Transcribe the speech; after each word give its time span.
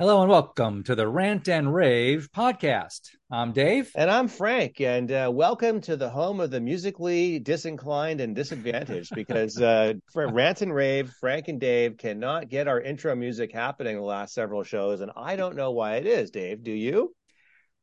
Hello 0.00 0.22
and 0.22 0.30
welcome 0.30 0.82
to 0.84 0.94
the 0.94 1.06
Rant 1.06 1.46
and 1.46 1.74
Rave 1.74 2.30
podcast. 2.34 3.10
I'm 3.30 3.52
Dave. 3.52 3.92
And 3.94 4.10
I'm 4.10 4.28
Frank. 4.28 4.80
And 4.80 5.12
uh, 5.12 5.30
welcome 5.30 5.82
to 5.82 5.94
the 5.94 6.08
home 6.08 6.40
of 6.40 6.50
the 6.50 6.58
musically 6.58 7.38
disinclined 7.38 8.22
and 8.22 8.34
disadvantaged 8.34 9.14
because 9.14 9.60
uh, 9.60 9.92
for 10.10 10.26
Rant 10.32 10.62
and 10.62 10.74
Rave, 10.74 11.12
Frank 11.20 11.48
and 11.48 11.60
Dave 11.60 11.98
cannot 11.98 12.48
get 12.48 12.66
our 12.66 12.80
intro 12.80 13.14
music 13.14 13.52
happening 13.52 13.96
the 13.96 14.02
last 14.02 14.32
several 14.32 14.62
shows. 14.62 15.02
And 15.02 15.10
I 15.18 15.36
don't 15.36 15.54
know 15.54 15.72
why 15.72 15.96
it 15.96 16.06
is, 16.06 16.30
Dave. 16.30 16.64
Do 16.64 16.72
you? 16.72 17.14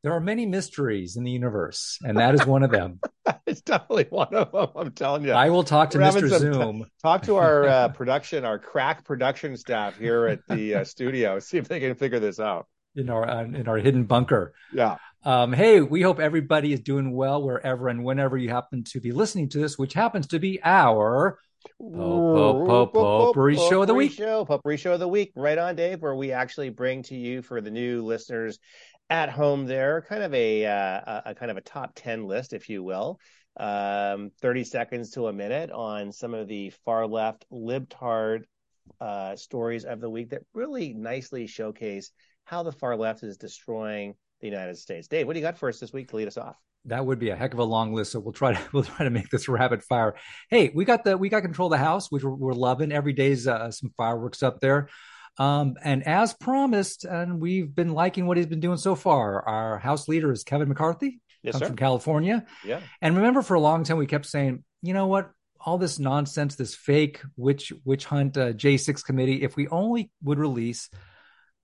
There 0.02 0.12
are 0.12 0.20
many 0.20 0.46
mysteries 0.46 1.16
in 1.16 1.24
the 1.24 1.30
universe, 1.30 1.98
and 2.04 2.18
that 2.18 2.34
is 2.34 2.46
one 2.46 2.62
of 2.62 2.70
them. 2.70 3.00
it's 3.46 3.62
definitely 3.62 4.06
one 4.10 4.32
of 4.32 4.52
them. 4.52 4.68
I'm 4.76 4.92
telling 4.92 5.24
you. 5.24 5.32
I 5.32 5.50
will 5.50 5.64
talk 5.64 5.90
to 5.90 5.98
We're 5.98 6.12
Mr. 6.12 6.38
Zoom. 6.38 6.84
T- 6.84 6.90
talk 7.02 7.22
to 7.22 7.36
our 7.36 7.66
uh, 7.66 7.88
production, 7.94 8.44
our 8.44 8.60
crack 8.60 9.04
production 9.04 9.56
staff 9.56 9.98
here 9.98 10.26
at 10.26 10.40
the 10.48 10.76
uh, 10.76 10.84
studio. 10.84 11.40
See 11.40 11.58
if 11.58 11.66
they 11.66 11.80
can 11.80 11.96
figure 11.96 12.20
this 12.20 12.38
out 12.38 12.68
in 12.94 13.10
our 13.10 13.28
uh, 13.28 13.42
in 13.42 13.66
our 13.66 13.78
hidden 13.78 14.04
bunker. 14.04 14.54
Yeah. 14.72 14.98
Um, 15.24 15.52
hey, 15.52 15.80
we 15.80 16.00
hope 16.00 16.20
everybody 16.20 16.72
is 16.72 16.80
doing 16.80 17.12
well 17.12 17.42
wherever 17.42 17.88
and 17.88 18.04
whenever 18.04 18.38
you 18.38 18.50
happen 18.50 18.84
to 18.84 19.00
be 19.00 19.10
listening 19.10 19.48
to 19.50 19.58
this, 19.58 19.76
which 19.76 19.94
happens 19.94 20.28
to 20.28 20.38
be 20.38 20.60
our 20.62 21.38
Potpourri 21.80 23.56
Show 23.56 23.82
of 23.82 23.88
the 23.88 23.94
Week. 23.94 24.12
Show, 24.12 24.44
Potpourri 24.44 24.76
Show 24.76 24.92
of 24.92 25.00
the 25.00 25.08
Week, 25.08 25.32
right 25.34 25.58
on, 25.58 25.74
Dave, 25.74 26.00
where 26.00 26.14
we 26.14 26.32
actually 26.32 26.70
bring 26.70 27.02
to 27.04 27.16
you 27.16 27.42
for 27.42 27.60
the 27.60 27.70
new 27.70 28.04
listeners 28.04 28.60
at 29.10 29.30
home 29.30 29.66
there, 29.66 30.04
kind 30.08 30.22
of 30.22 30.34
a, 30.34 30.66
uh, 30.66 31.20
a 31.26 31.34
kind 31.34 31.50
of 31.50 31.56
a 31.56 31.62
top 31.62 31.92
10 31.94 32.26
list, 32.26 32.52
if 32.52 32.68
you 32.68 32.82
will. 32.82 33.18
Um, 33.56 34.30
30 34.40 34.64
seconds 34.64 35.10
to 35.12 35.26
a 35.26 35.32
minute 35.32 35.70
on 35.70 36.12
some 36.12 36.34
of 36.34 36.46
the 36.46 36.70
far 36.84 37.06
left 37.06 37.44
libtard 37.52 38.42
uh, 39.00 39.36
stories 39.36 39.84
of 39.84 40.00
the 40.00 40.10
week 40.10 40.30
that 40.30 40.42
really 40.54 40.92
nicely 40.94 41.46
showcase 41.46 42.10
how 42.44 42.62
the 42.62 42.72
far 42.72 42.96
left 42.96 43.22
is 43.22 43.36
destroying 43.36 44.14
the 44.40 44.46
United 44.46 44.76
States. 44.76 45.08
Dave, 45.08 45.26
what 45.26 45.34
do 45.34 45.40
you 45.40 45.44
got 45.44 45.58
for 45.58 45.68
us 45.68 45.80
this 45.80 45.92
week 45.92 46.08
to 46.08 46.16
lead 46.16 46.28
us 46.28 46.36
off? 46.36 46.56
That 46.84 47.04
would 47.04 47.18
be 47.18 47.30
a 47.30 47.36
heck 47.36 47.52
of 47.52 47.58
a 47.58 47.64
long 47.64 47.92
list, 47.92 48.12
so 48.12 48.20
we'll 48.20 48.32
try 48.32 48.54
to 48.54 48.60
we'll 48.72 48.84
try 48.84 49.04
to 49.04 49.10
make 49.10 49.28
this 49.30 49.48
rapid 49.48 49.82
fire. 49.82 50.14
Hey, 50.48 50.70
we 50.74 50.84
got 50.84 51.04
the 51.04 51.18
we 51.18 51.28
got 51.28 51.42
control 51.42 51.66
of 51.66 51.78
the 51.78 51.84
house, 51.84 52.10
which 52.10 52.22
we're, 52.22 52.30
we're 52.30 52.52
loving. 52.52 52.92
Every 52.92 53.12
day's 53.12 53.46
uh, 53.46 53.70
some 53.70 53.92
fireworks 53.96 54.42
up 54.42 54.60
there. 54.60 54.88
Um, 55.38 55.76
and 55.82 56.06
as 56.06 56.34
promised, 56.34 57.04
and 57.04 57.40
we've 57.40 57.72
been 57.72 57.92
liking 57.92 58.26
what 58.26 58.36
he's 58.36 58.46
been 58.46 58.60
doing 58.60 58.76
so 58.76 58.94
far. 58.94 59.42
Our 59.42 59.78
House 59.78 60.08
leader 60.08 60.32
is 60.32 60.42
Kevin 60.42 60.68
McCarthy, 60.68 61.20
yes, 61.42 61.52
comes 61.52 61.62
sir. 61.62 61.66
from 61.68 61.76
California. 61.76 62.44
Yeah. 62.64 62.80
And 63.00 63.16
remember, 63.16 63.42
for 63.42 63.54
a 63.54 63.60
long 63.60 63.84
time, 63.84 63.98
we 63.98 64.06
kept 64.06 64.26
saying, 64.26 64.64
you 64.82 64.94
know 64.94 65.06
what? 65.06 65.30
All 65.60 65.78
this 65.78 65.98
nonsense, 65.98 66.56
this 66.56 66.74
fake 66.74 67.20
witch 67.36 67.72
witch 67.84 68.04
hunt 68.04 68.36
uh, 68.36 68.52
J6 68.52 69.04
committee. 69.04 69.42
If 69.42 69.56
we 69.56 69.68
only 69.68 70.10
would 70.22 70.38
release 70.38 70.88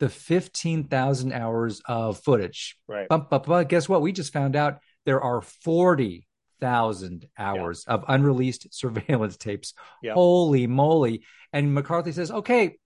the 0.00 0.08
15,000 0.08 1.32
hours 1.32 1.80
of 1.86 2.18
footage, 2.18 2.76
right? 2.88 3.06
But, 3.08 3.30
but, 3.30 3.46
but 3.46 3.68
guess 3.68 3.88
what? 3.88 4.02
We 4.02 4.12
just 4.12 4.32
found 4.32 4.56
out 4.56 4.78
there 5.06 5.20
are 5.20 5.40
40,000 5.40 7.28
hours 7.38 7.84
yeah. 7.86 7.94
of 7.94 8.04
unreleased 8.08 8.66
surveillance 8.74 9.36
tapes. 9.36 9.74
Yeah. 10.02 10.14
Holy 10.14 10.66
moly! 10.66 11.24
And 11.52 11.72
McCarthy 11.72 12.12
says, 12.12 12.30
okay 12.30 12.76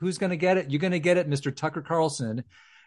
Who's 0.00 0.18
going 0.18 0.30
to 0.30 0.36
get 0.36 0.56
it? 0.56 0.70
You're 0.70 0.80
going 0.80 0.92
to 0.92 1.00
get 1.00 1.16
it, 1.16 1.28
Mr. 1.28 1.54
Tucker 1.54 1.82
Carlson. 1.82 2.44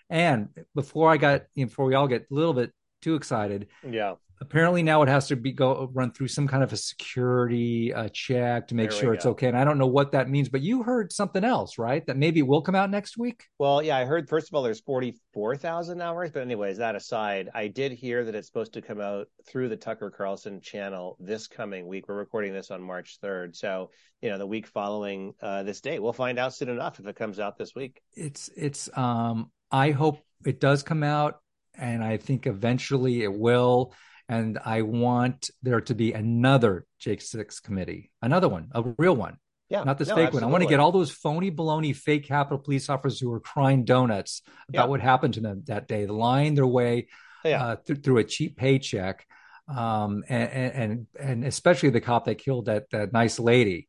And 0.09 0.50
before 0.75 1.09
I 1.09 1.17
got, 1.17 1.44
you 1.56 1.64
know, 1.66 1.69
before 1.69 1.86
we 1.86 1.95
all 1.95 2.08
get 2.08 2.28
a 2.30 2.33
little 2.33 2.53
bit 2.53 2.72
too 3.02 3.16
excited, 3.16 3.67
yeah. 3.89 4.16
Apparently 4.44 4.83
now 4.83 5.02
it 5.03 5.08
has 5.08 5.30
to 5.30 5.38
be 5.38 5.53
go 5.53 5.89
run 5.94 6.11
through 6.11 6.27
some 6.27 6.49
kind 6.49 6.63
of 6.63 6.73
a 6.73 6.77
security 6.77 7.94
uh, 7.94 8.09
check 8.09 8.67
to 8.67 8.75
make 8.75 8.89
there 8.89 9.00
sure 9.00 9.13
it's 9.13 9.25
okay. 9.25 9.47
And 9.47 9.58
I 9.58 9.63
don't 9.63 9.77
know 9.77 9.88
what 9.88 10.11
that 10.11 10.30
means, 10.30 10.50
but 10.50 10.61
you 10.61 10.83
heard 10.83 11.13
something 11.13 11.45
else, 11.45 11.77
right? 11.77 12.05
That 12.05 12.17
maybe 12.17 12.41
will 12.41 12.61
come 12.61 12.75
out 12.75 12.89
next 12.89 13.17
week. 13.17 13.45
Well, 13.58 13.81
yeah, 13.81 13.95
I 13.95 14.03
heard 14.03 14.27
first 14.27 14.50
of 14.50 14.53
all 14.53 14.61
there's 14.61 14.81
forty 14.81 15.17
four 15.33 15.55
thousand 15.55 16.02
hours, 16.02 16.30
but 16.31 16.41
anyways, 16.41 16.80
that 16.80 16.94
aside, 16.97 17.52
I 17.55 17.69
did 17.69 17.94
hear 17.94 18.25
that 18.25 18.35
it's 18.35 18.47
supposed 18.47 18.73
to 18.73 18.81
come 18.81 19.00
out 19.00 19.27
through 19.47 19.69
the 19.69 19.77
Tucker 19.77 20.11
Carlson 20.11 20.59
channel 20.59 21.16
this 21.22 21.47
coming 21.47 21.88
week. 21.88 22.09
We're 22.09 22.16
recording 22.16 22.51
this 22.51 22.69
on 22.69 22.84
March 22.84 23.19
third, 23.22 23.56
so 23.56 23.91
you 24.22 24.29
know 24.29 24.38
the 24.38 24.45
week 24.45 24.68
following 24.68 25.35
uh, 25.41 25.63
this 25.63 25.79
date, 25.79 26.03
we'll 26.03 26.12
find 26.12 26.38
out 26.38 26.53
soon 26.53 26.68
enough 26.68 27.00
if 27.00 27.07
it 27.07 27.16
comes 27.16 27.39
out 27.39 27.57
this 27.57 27.73
week. 27.73 28.01
It's 28.12 28.50
it's 28.57 28.89
um 28.94 29.51
I 29.72 29.91
hope 29.91 30.19
it 30.45 30.59
does 30.59 30.84
come 30.84 31.03
out, 31.03 31.39
and 31.75 32.03
I 32.03 32.18
think 32.18 32.45
eventually 32.45 33.23
it 33.23 33.34
will 33.34 33.94
and 34.29 34.59
I 34.63 34.81
want 34.81 35.50
there 35.61 35.81
to 35.81 35.95
be 35.95 36.13
another 36.13 36.85
Jake 37.00 37.22
Six 37.22 37.59
committee, 37.59 38.11
another 38.22 38.50
one, 38.50 38.69
a 38.72 38.84
real 38.97 39.16
one. 39.16 39.38
Yeah, 39.69 39.84
not 39.84 39.97
this 39.97 40.09
no, 40.09 40.16
fake 40.16 40.28
absolutely. 40.28 40.45
one. 40.45 40.50
I 40.50 40.51
want 40.51 40.63
to 40.63 40.69
get 40.69 40.79
all 40.79 40.91
those 40.91 41.11
phony 41.11 41.50
baloney 41.50 41.95
fake 41.95 42.28
Capitol 42.28 42.59
police 42.59 42.89
officers 42.89 43.19
who 43.19 43.31
are 43.31 43.39
crying 43.39 43.85
donuts 43.85 44.41
about 44.69 44.83
yeah. 44.83 44.89
what 44.89 45.01
happened 45.01 45.33
to 45.35 45.39
them 45.39 45.63
that 45.67 45.88
day, 45.88 46.06
lying 46.06 46.53
their 46.53 46.67
way 46.67 47.07
yeah. 47.44 47.66
uh, 47.66 47.75
th- 47.78 48.03
through 48.03 48.19
a 48.19 48.23
cheap 48.23 48.56
paycheck, 48.56 49.25
um, 49.67 50.23
and, 50.28 50.50
and 50.50 51.07
and 51.19 51.45
especially 51.45 51.89
the 51.89 52.01
cop 52.01 52.25
that 52.25 52.35
killed 52.35 52.66
that 52.66 52.89
that 52.91 53.13
nice 53.13 53.39
lady, 53.39 53.88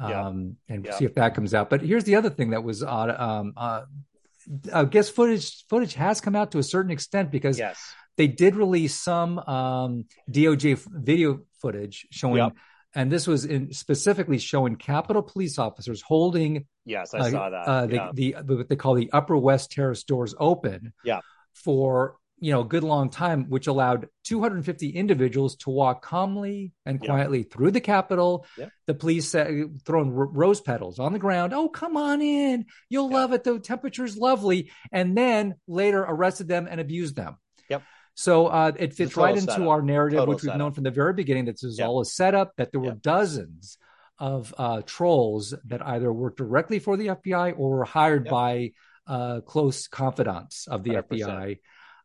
um, 0.00 0.56
yeah. 0.68 0.74
and 0.74 0.88
see 0.94 1.04
if 1.04 1.14
that 1.14 1.34
comes 1.34 1.54
out. 1.54 1.70
But 1.70 1.82
here's 1.82 2.04
the 2.04 2.16
other 2.16 2.30
thing 2.30 2.50
that 2.50 2.64
was 2.64 2.82
odd. 2.82 3.10
Um, 3.10 3.52
uh, 3.56 3.82
I 4.72 4.84
guess 4.84 5.08
footage 5.10 5.66
footage 5.68 5.94
has 5.94 6.20
come 6.20 6.36
out 6.36 6.52
to 6.52 6.58
a 6.58 6.62
certain 6.62 6.92
extent 6.92 7.30
because 7.30 7.58
yes 7.58 7.78
they 8.16 8.26
did 8.26 8.56
release 8.56 8.94
some 8.94 9.38
um, 9.38 10.04
DOJ 10.30 10.78
video 10.90 11.40
footage 11.60 12.06
showing, 12.10 12.36
yep. 12.36 12.52
and 12.94 13.10
this 13.10 13.26
was 13.26 13.44
in 13.44 13.72
specifically 13.72 14.38
showing 14.38 14.76
Capitol 14.76 15.22
police 15.22 15.58
officers 15.58 16.02
holding. 16.02 16.66
Yes, 16.84 17.14
I 17.14 17.18
uh, 17.18 17.30
saw 17.30 17.50
that. 17.50 17.68
Uh, 17.68 17.88
yeah. 17.90 18.10
the, 18.12 18.36
the 18.42 18.56
what 18.56 18.68
they 18.68 18.76
call 18.76 18.94
the 18.94 19.10
Upper 19.12 19.36
West 19.36 19.72
Terrace 19.72 20.04
doors 20.04 20.34
open. 20.38 20.92
Yeah. 21.04 21.20
For 21.54 22.16
you 22.38 22.52
know 22.52 22.60
a 22.60 22.64
good 22.64 22.84
long 22.84 23.08
time, 23.08 23.46
which 23.48 23.66
allowed 23.66 24.08
250 24.24 24.90
individuals 24.90 25.56
to 25.56 25.70
walk 25.70 26.02
calmly 26.02 26.72
and 26.84 27.00
quietly 27.00 27.38
yep. 27.38 27.50
through 27.50 27.70
the 27.70 27.80
Capitol. 27.80 28.46
Yep. 28.58 28.70
The 28.86 28.94
police 28.94 29.34
uh, 29.34 29.64
throwing 29.84 30.08
r- 30.08 30.26
rose 30.26 30.60
petals 30.60 30.98
on 30.98 31.12
the 31.12 31.18
ground. 31.18 31.54
Oh, 31.54 31.68
come 31.68 31.96
on 31.96 32.20
in! 32.20 32.66
You'll 32.90 33.10
love 33.10 33.32
it. 33.32 33.44
The 33.44 33.58
temperature's 33.58 34.16
lovely. 34.16 34.70
And 34.92 35.16
then 35.16 35.54
later 35.66 36.02
arrested 36.02 36.48
them 36.48 36.68
and 36.70 36.80
abused 36.80 37.16
them. 37.16 37.36
Yep. 37.68 37.82
So 38.14 38.46
uh, 38.46 38.72
it 38.78 38.94
fits 38.94 39.16
right 39.16 39.36
into 39.36 39.52
setup. 39.52 39.68
our 39.68 39.82
narrative, 39.82 40.18
total 40.20 40.34
which 40.34 40.42
we've 40.42 40.48
setup. 40.48 40.58
known 40.58 40.72
from 40.72 40.84
the 40.84 40.90
very 40.90 41.12
beginning 41.12 41.44
that 41.46 41.52
this 41.52 41.64
is 41.64 41.78
Yep. 41.78 41.88
all 41.88 42.00
a 42.00 42.04
setup, 42.04 42.52
that 42.56 42.72
there 42.72 42.80
were 42.80 42.86
Yep. 42.88 43.02
dozens 43.02 43.78
of 44.18 44.54
uh, 44.56 44.80
trolls 44.86 45.52
that 45.66 45.86
either 45.86 46.10
worked 46.12 46.38
directly 46.38 46.78
for 46.78 46.96
the 46.96 47.08
FBI 47.08 47.52
or 47.58 47.70
were 47.70 47.84
hired 47.84 48.24
Yep. 48.24 48.30
by 48.32 48.70
uh, 49.06 49.40
close 49.42 49.86
confidants 49.86 50.66
of 50.66 50.82
the 50.82 50.90
100%. 50.92 51.02
FBI. 51.04 51.58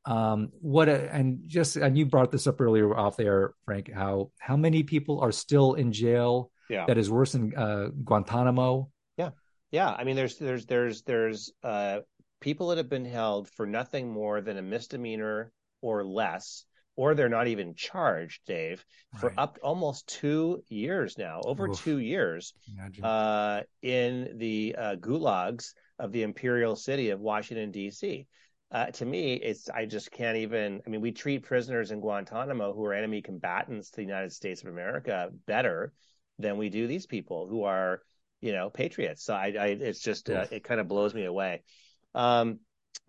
Um, 0.04 0.50
what 0.60 0.90
a, 0.90 1.14
and 1.14 1.44
just 1.48 1.76
and 1.78 1.98
you 1.98 2.06
brought 2.08 2.32
this 2.32 2.48
up 2.48 2.60
earlier 2.60 2.94
off 2.96 3.18
there, 3.18 3.54
Frank. 3.66 3.90
How 3.94 4.32
how 4.40 4.58
many 4.58 4.82
people 4.84 5.22
are 5.22 5.32
still 5.32 5.76
in 5.76 5.92
jail? 5.94 6.52
Yeah. 6.70 6.86
That 6.88 6.98
is 6.98 7.10
worse 7.10 7.34
than 7.34 7.56
uh, 7.56 7.90
Guantanamo. 8.04 8.90
Yeah, 9.18 9.30
yeah. 9.72 9.90
I 9.92 10.04
mean, 10.04 10.16
there's 10.16 10.38
there's 10.38 10.66
there's 10.66 11.04
there's 11.04 11.52
uh, 11.64 12.00
people 12.42 12.68
that 12.68 12.78
have 12.78 12.90
been 12.90 13.06
held 13.06 13.48
for 13.48 13.66
nothing 13.66 14.12
more 14.12 14.42
than 14.42 14.58
a 14.58 14.62
misdemeanor 14.62 15.52
or 15.82 16.04
less, 16.04 16.66
or 16.96 17.16
they're 17.16 17.30
not 17.30 17.48
even 17.48 17.74
charged, 17.76 18.42
Dave, 18.46 18.84
for 19.20 19.30
Right. 19.30 19.40
up 19.40 19.60
almost 19.64 20.08
two 20.08 20.64
years 20.68 21.18
now, 21.18 21.42
over 21.46 21.70
Oof. 21.70 21.82
two 21.84 22.00
years, 22.00 22.54
uh, 23.02 23.62
in 23.82 24.38
the 24.38 24.76
uh, 24.78 24.96
gulags 24.96 25.74
of 26.00 26.12
the 26.12 26.24
imperial 26.24 26.76
city 26.76 27.12
of 27.12 27.20
Washington 27.20 27.72
D.C. 27.72 28.28
Uh, 28.72 28.86
to 28.88 29.06
me, 29.06 29.34
it's 29.34 29.70
I 29.70 29.86
just 29.86 30.12
can't 30.12 30.38
even. 30.38 30.82
I 30.86 30.90
mean, 30.90 31.02
we 31.02 31.12
treat 31.12 31.44
prisoners 31.44 31.92
in 31.92 32.00
Guantanamo 32.00 32.74
who 32.74 32.86
are 32.86 32.94
enemy 32.94 33.22
combatants 33.22 33.90
to 33.92 33.98
the 33.98 34.04
United 34.04 34.32
States 34.32 34.62
of 34.62 34.70
America 34.70 35.30
better 35.46 35.94
than 36.40 36.58
we 36.58 36.70
do 36.70 36.88
these 36.88 37.06
people 37.06 37.48
who 37.48 37.64
are, 37.64 38.02
you 38.40 38.52
know, 38.52 38.70
patriots. 38.70 39.24
So 39.24 39.34
I, 39.34 39.54
I 39.60 39.66
it's 39.68 40.00
just 40.00 40.30
uh, 40.30 40.46
it 40.52 40.64
kind 40.64 40.80
of 40.80 40.88
blows 40.88 41.14
me 41.14 41.26
away. 41.26 41.64
Um, 42.14 42.60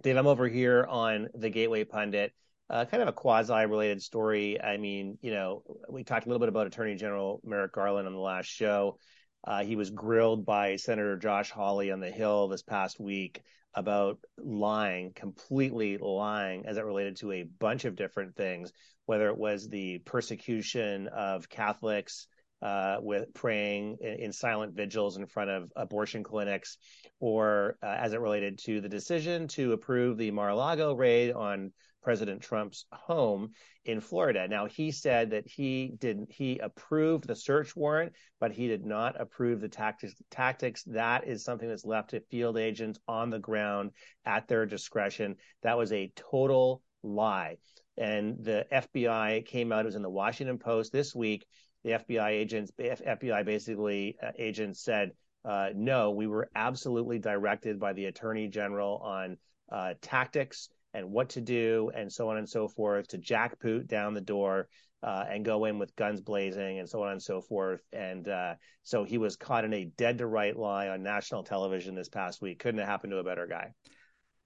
Dave, 0.02 0.16
I'm 0.16 0.26
over 0.26 0.49
here 0.49 0.87
on 0.88 1.28
the 1.34 1.50
Gateway 1.50 1.84
Pundit. 1.84 2.32
Uh, 2.70 2.84
kind 2.87 3.02
of 3.02 3.08
a 3.08 3.12
quasi-related 3.12 4.02
story. 4.02 4.60
I 4.60 4.78
mean, 4.78 5.19
you 5.20 5.31
know, 5.31 5.62
we 5.90 6.04
talked 6.04 6.26
a 6.26 6.28
little 6.28 6.40
bit 6.40 6.49
about 6.49 6.66
Attorney 6.66 6.94
General 6.94 7.40
Merrick 7.44 7.72
Garland 7.72 8.06
on 8.06 8.14
the 8.14 8.20
last 8.20 8.46
show. 8.46 8.99
Uh, 9.44 9.62
he 9.62 9.76
was 9.76 9.90
grilled 9.90 10.46
by 10.46 10.76
Senator 10.76 11.19
Josh 11.19 11.50
Hawley 11.50 11.90
on 11.90 12.00
the 12.00 12.10
Hill 12.10 12.49
this 12.49 12.62
past 12.62 12.99
week 12.99 13.43
about 13.75 14.19
lying, 14.38 15.12
completely 15.14 15.99
lying 15.99 16.66
as 16.66 16.76
it 16.76 16.84
related 16.84 17.16
to 17.16 17.32
a 17.32 17.43
bunch 17.43 17.84
of 17.84 17.96
different 17.96 18.37
things, 18.37 18.72
whether 19.06 19.28
it 19.28 19.37
was 19.37 19.69
the 19.69 19.99
persecution 19.99 21.08
of 21.08 21.49
Catholics 21.49 22.26
uh, 22.62 22.99
with 23.00 23.32
praying 23.35 23.99
in, 24.00 24.14
in 24.14 24.32
silent 24.32 24.75
vigils 24.75 25.17
in 25.17 25.26
front 25.26 25.50
of 25.50 25.70
abortion 25.76 26.23
clinics, 26.23 26.79
or 27.20 27.76
uh, 27.82 27.97
as 27.99 28.12
it 28.12 28.20
related 28.20 28.59
to 28.59 28.81
the 28.81 28.88
decision 28.88 29.49
to 29.49 29.73
approve 29.73 30.17
the 30.17 30.31
Mar-a-Lago 30.31 30.94
raid 30.94 31.32
on 31.32 31.73
President 32.03 32.43
Trump's 32.43 32.87
home 32.93 33.50
in 33.85 34.00
Florida. 34.00 34.47
Now 34.49 34.67
he 34.67 34.91
said 34.91 35.31
that 35.31 35.47
he 35.47 35.94
did 35.99 36.26
he 36.29 36.59
approved 36.59 37.26
the 37.26 37.35
search 37.35 37.75
warrant, 37.75 38.12
but 38.41 38.53
he 38.53 38.69
did 38.69 38.85
not 38.85 39.20
approve 39.20 39.61
the 39.61 39.69
tactics. 39.69 40.14
Tactics 40.31 40.82
that 40.85 41.26
is 41.26 41.44
something 41.44 41.69
that's 41.69 41.85
left 41.85 42.11
to 42.11 42.20
field 42.20 42.59
agents 42.59 42.99
on 43.09 43.31
the 43.31 43.38
ground 43.38 43.93
at 44.25 44.49
their 44.49 44.67
discretion. 44.67 45.37
That 45.62 45.79
was 45.79 45.93
a 45.93 46.12
total 46.17 46.82
lie. 47.03 47.59
And 47.97 48.43
the 48.43 48.67
FBI 48.73 49.44
came 49.47 49.73
out. 49.73 49.81
It 49.81 49.87
was 49.87 49.97
in 49.97 50.03
the 50.03 50.11
Washington 50.11 50.59
Post 50.59 50.93
this 50.93 51.14
week. 51.14 51.47
The 51.84 51.93
FBI 51.93 52.31
agents, 52.31 52.73
FBI 52.79 53.44
basically 53.44 54.17
uh, 54.23 54.31
agents 54.38 54.81
said, 54.82 55.12
uh, 55.44 55.70
no, 55.75 56.12
we 56.12 56.26
were 56.26 56.49
absolutely 56.55 57.19
directed 57.19 57.81
by 57.81 57.93
the 57.93 58.05
Attorney 58.06 58.49
General 58.49 58.99
on 58.99 59.37
uh, 59.70 59.94
tactics 60.00 60.69
and 60.94 61.11
what 61.11 61.31
to 61.31 61.40
do 61.40 61.90
and 61.94 62.12
so 62.12 62.29
on 62.29 62.37
and 62.37 62.49
so 62.49 62.69
forth 62.69 63.08
to 63.08 63.19
jackboot 63.19 63.88
down 63.88 64.14
the 64.14 64.20
door 64.20 64.69
uh, 65.02 65.25
and 65.29 65.44
go 65.44 65.64
in 65.64 65.79
with 65.79 65.96
guns 65.96 66.20
blazing 66.20 66.79
and 66.79 66.88
so 66.88 67.02
on 67.02 67.12
and 67.12 67.23
so 67.23 67.40
forth. 67.40 67.81
And 67.93 68.28
uh, 68.28 68.55
so 68.85 69.05
he 69.05 69.19
was 69.19 69.37
caught 69.37 69.64
in 69.64 69.73
a 69.73 69.85
dead 69.85 70.19
to 70.19 70.26
right 70.26 70.56
lie 70.56 70.88
on 70.88 71.02
national 71.02 71.43
television 71.43 71.94
this 71.94 72.08
past 72.08 72.40
week. 72.40 72.61
Couldn't 72.61 72.78
have 72.78 72.88
happened 72.88 73.12
to 73.12 73.19
a 73.19 73.25
better 73.25 73.46
guy. 73.46 73.73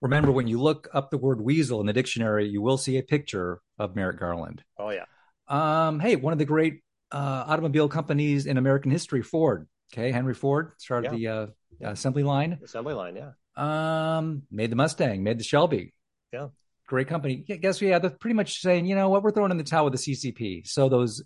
Remember, 0.01 0.31
when 0.31 0.47
you 0.47 0.61
look 0.61 0.89
up 0.93 1.11
the 1.11 1.19
word 1.19 1.41
weasel 1.41 1.81
in 1.81 1.87
the 1.87 1.93
dictionary, 1.93 2.49
you 2.49 2.61
will 2.61 2.79
see 2.79 2.99
a 2.99 3.03
picture 3.03 3.61
of 3.79 3.97
Merrick 3.97 4.21
Garland. 4.21 4.63
Oh, 4.79 4.91
yeah. 4.91 5.05
Um, 5.49 6.01
hey, 6.01 6.17
one 6.17 6.33
of 6.33 6.39
the 6.39 6.45
great 6.45 6.81
uh, 7.13 7.45
automobile 7.47 7.89
companies 7.89 8.47
in 8.47 8.57
American 8.57 8.91
history, 8.91 9.23
Ford. 9.23 9.69
Okay, 9.93 10.11
Henry 10.11 10.35
Ford 10.35 10.73
started 10.79 11.19
yeah. 11.19 11.47
the 11.81 11.87
uh, 11.87 11.91
assembly 11.93 12.23
line. 12.23 12.59
Assembly 12.65 12.95
line, 12.95 13.17
yeah. 13.17 13.31
Um, 13.57 14.43
made 14.51 14.71
the 14.71 14.77
Mustang, 14.77 15.23
made 15.23 15.39
the 15.39 15.45
Shelby. 15.45 15.95
Yeah. 16.33 16.49
Great 16.87 17.09
company. 17.09 17.45
Yeah, 17.47 17.57
guess 17.57 17.81
yeah, 17.81 17.99
they're 17.99 18.11
pretty 18.11 18.35
much 18.35 18.61
saying, 18.61 18.87
you 18.87 18.95
know 18.95 19.09
what, 19.09 19.23
we're 19.23 19.31
throwing 19.31 19.51
in 19.51 19.57
the 19.57 19.65
towel 19.65 19.85
with 19.85 19.95
the 19.95 20.15
CCP. 20.15 20.67
So 20.67 20.89
those 20.89 21.23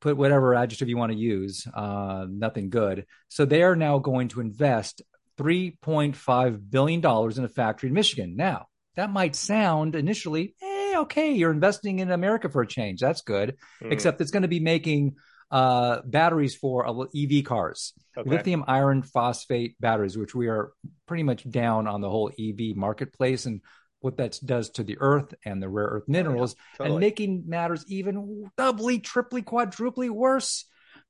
put 0.00 0.16
whatever 0.16 0.54
adjective 0.54 0.88
you 0.88 0.96
want 0.96 1.12
to 1.12 1.18
use, 1.18 1.66
uh, 1.72 2.26
nothing 2.28 2.70
good. 2.70 3.06
So 3.28 3.44
they 3.44 3.62
are 3.62 3.76
now 3.76 3.98
going 3.98 4.28
to 4.28 4.40
invest 4.40 5.02
$3.5 5.38 6.70
billion 6.70 7.00
in 7.00 7.44
a 7.44 7.48
factory 7.48 7.88
in 7.88 7.94
Michigan. 7.94 8.34
Now, 8.36 8.66
that 8.96 9.10
might 9.10 9.36
sound 9.36 9.94
initially, 9.94 10.54
okay, 10.98 11.32
you're 11.32 11.50
investing 11.50 11.98
in 11.98 12.10
America 12.10 12.48
for 12.48 12.62
a 12.62 12.66
change. 12.66 13.00
That's 13.00 13.22
good. 13.22 13.56
Mm. 13.82 13.92
Except 13.92 14.20
it's 14.20 14.30
going 14.30 14.42
to 14.42 14.48
be 14.48 14.60
making 14.60 15.16
uh, 15.50 16.00
batteries 16.04 16.54
for 16.54 16.86
EV 16.86 17.44
cars, 17.44 17.94
okay. 18.16 18.28
lithium 18.28 18.64
iron 18.66 19.02
phosphate 19.02 19.80
batteries, 19.80 20.16
which 20.16 20.34
we 20.34 20.48
are 20.48 20.72
pretty 21.06 21.22
much 21.22 21.48
down 21.48 21.86
on 21.86 22.00
the 22.00 22.10
whole 22.10 22.30
EV 22.38 22.76
marketplace 22.76 23.46
and 23.46 23.62
what 24.00 24.18
that 24.18 24.38
does 24.44 24.70
to 24.70 24.84
the 24.84 24.96
earth 25.00 25.34
and 25.44 25.62
the 25.62 25.68
rare 25.68 25.86
earth 25.86 26.04
minerals, 26.06 26.54
oh, 26.54 26.58
yeah, 26.58 26.78
totally. 26.78 26.94
and 26.94 27.00
making 27.00 27.44
matters 27.46 27.84
even 27.88 28.50
doubly, 28.56 28.98
triply, 28.98 29.42
quadruply 29.42 30.10
worse. 30.10 30.66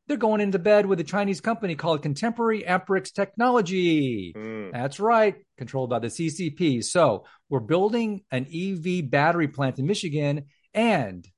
They're 0.08 0.16
going 0.16 0.40
into 0.40 0.58
bed 0.58 0.87
with 0.87 0.99
a 1.00 1.05
Chinese 1.05 1.43
company 1.43 1.75
called 1.75 2.02
Contemporary 2.02 2.62
Amperex 2.62 3.12
Technology. 3.12 4.32
Mm. 4.34 4.72
That's 4.72 4.99
right, 4.99 5.37
controlled 5.58 5.90
by 5.90 5.99
the 5.99 6.06
CCP. 6.08 6.82
So 6.82 7.26
we're 7.50 7.60
building 7.60 8.22
an 8.31 8.46
EV 8.52 9.10
battery 9.10 9.49
plant 9.49 9.78
in 9.78 9.87
Michigan, 9.87 10.46
and 10.72 11.28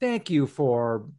thank 0.00 0.30
you 0.30 0.46
for 0.46 1.10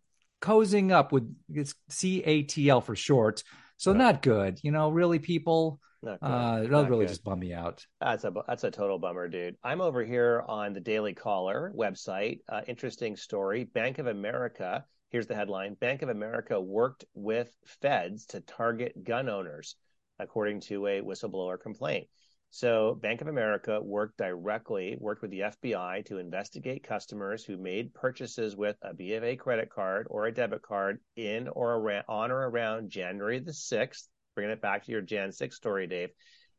cozying 0.42 0.92
up 0.92 1.12
with 1.12 1.32
it's 1.54 1.76
CATL 1.92 2.84
for 2.84 2.96
short. 2.96 3.44
So 3.78 3.94
not 3.94 4.24
good. 4.24 4.60
You 4.64 4.72
know, 4.72 4.90
really, 4.90 5.20
people. 5.20 5.80
Uh, 6.04 6.62
that'll 6.62 6.86
really 6.86 7.06
good. 7.06 7.10
just 7.10 7.24
bum 7.24 7.40
me 7.40 7.54
out. 7.54 7.86
That's 8.02 8.24
a 8.24 8.34
that's 8.48 8.64
a 8.64 8.72
total 8.72 8.98
bummer, 8.98 9.28
dude. 9.28 9.58
I'm 9.64 9.82
over 9.82 10.04
here 10.04 10.44
on 10.48 10.74
the 10.74 10.80
Daily 10.80 11.14
Caller 11.14 11.72
website. 11.78 12.40
Uh, 12.50 12.62
interesting 12.68 13.16
story. 13.16 13.66
Bank 13.66 14.00
of 14.00 14.08
America. 14.08 14.86
Here's 15.10 15.28
the 15.28 15.36
headline: 15.36 15.74
Bank 15.74 16.04
of 16.04 16.10
America 16.10 16.62
worked 16.62 17.04
with 17.16 17.56
feds 17.66 18.28
to 18.28 18.42
target 18.42 19.04
gun 19.04 19.28
owners, 19.28 19.76
according 20.20 20.62
to 20.62 20.86
a 20.86 21.02
whistleblower 21.02 21.60
complaint. 21.60 22.08
So 22.52 22.94
Bank 22.94 23.22
of 23.22 23.28
America 23.28 23.82
worked 23.82 24.18
directly, 24.18 24.98
worked 25.00 25.24
with 25.24 25.32
the 25.32 25.42
FBI 25.42 26.06
to 26.06 26.20
investigate 26.20 26.84
customers 26.84 27.44
who 27.44 27.58
made 27.58 27.94
purchases 27.94 28.56
with 28.56 28.78
a 28.84 28.94
B 28.94 29.14
of 29.14 29.24
A 29.24 29.36
credit 29.36 29.72
card 29.72 30.06
or 30.12 30.26
a 30.26 30.32
debit 30.32 30.62
card 30.62 31.00
in 31.16 31.48
or 31.48 31.76
around, 31.76 32.06
on 32.08 32.32
or 32.32 32.48
around 32.48 32.92
January 32.92 33.40
the 33.40 33.52
6th, 33.52 34.08
bringing 34.36 34.54
it 34.54 34.62
back 34.62 34.86
to 34.86 34.92
your 34.92 35.02
Jan 35.02 35.32
6 35.32 35.56
story, 35.56 35.88
Dave, 35.88 36.10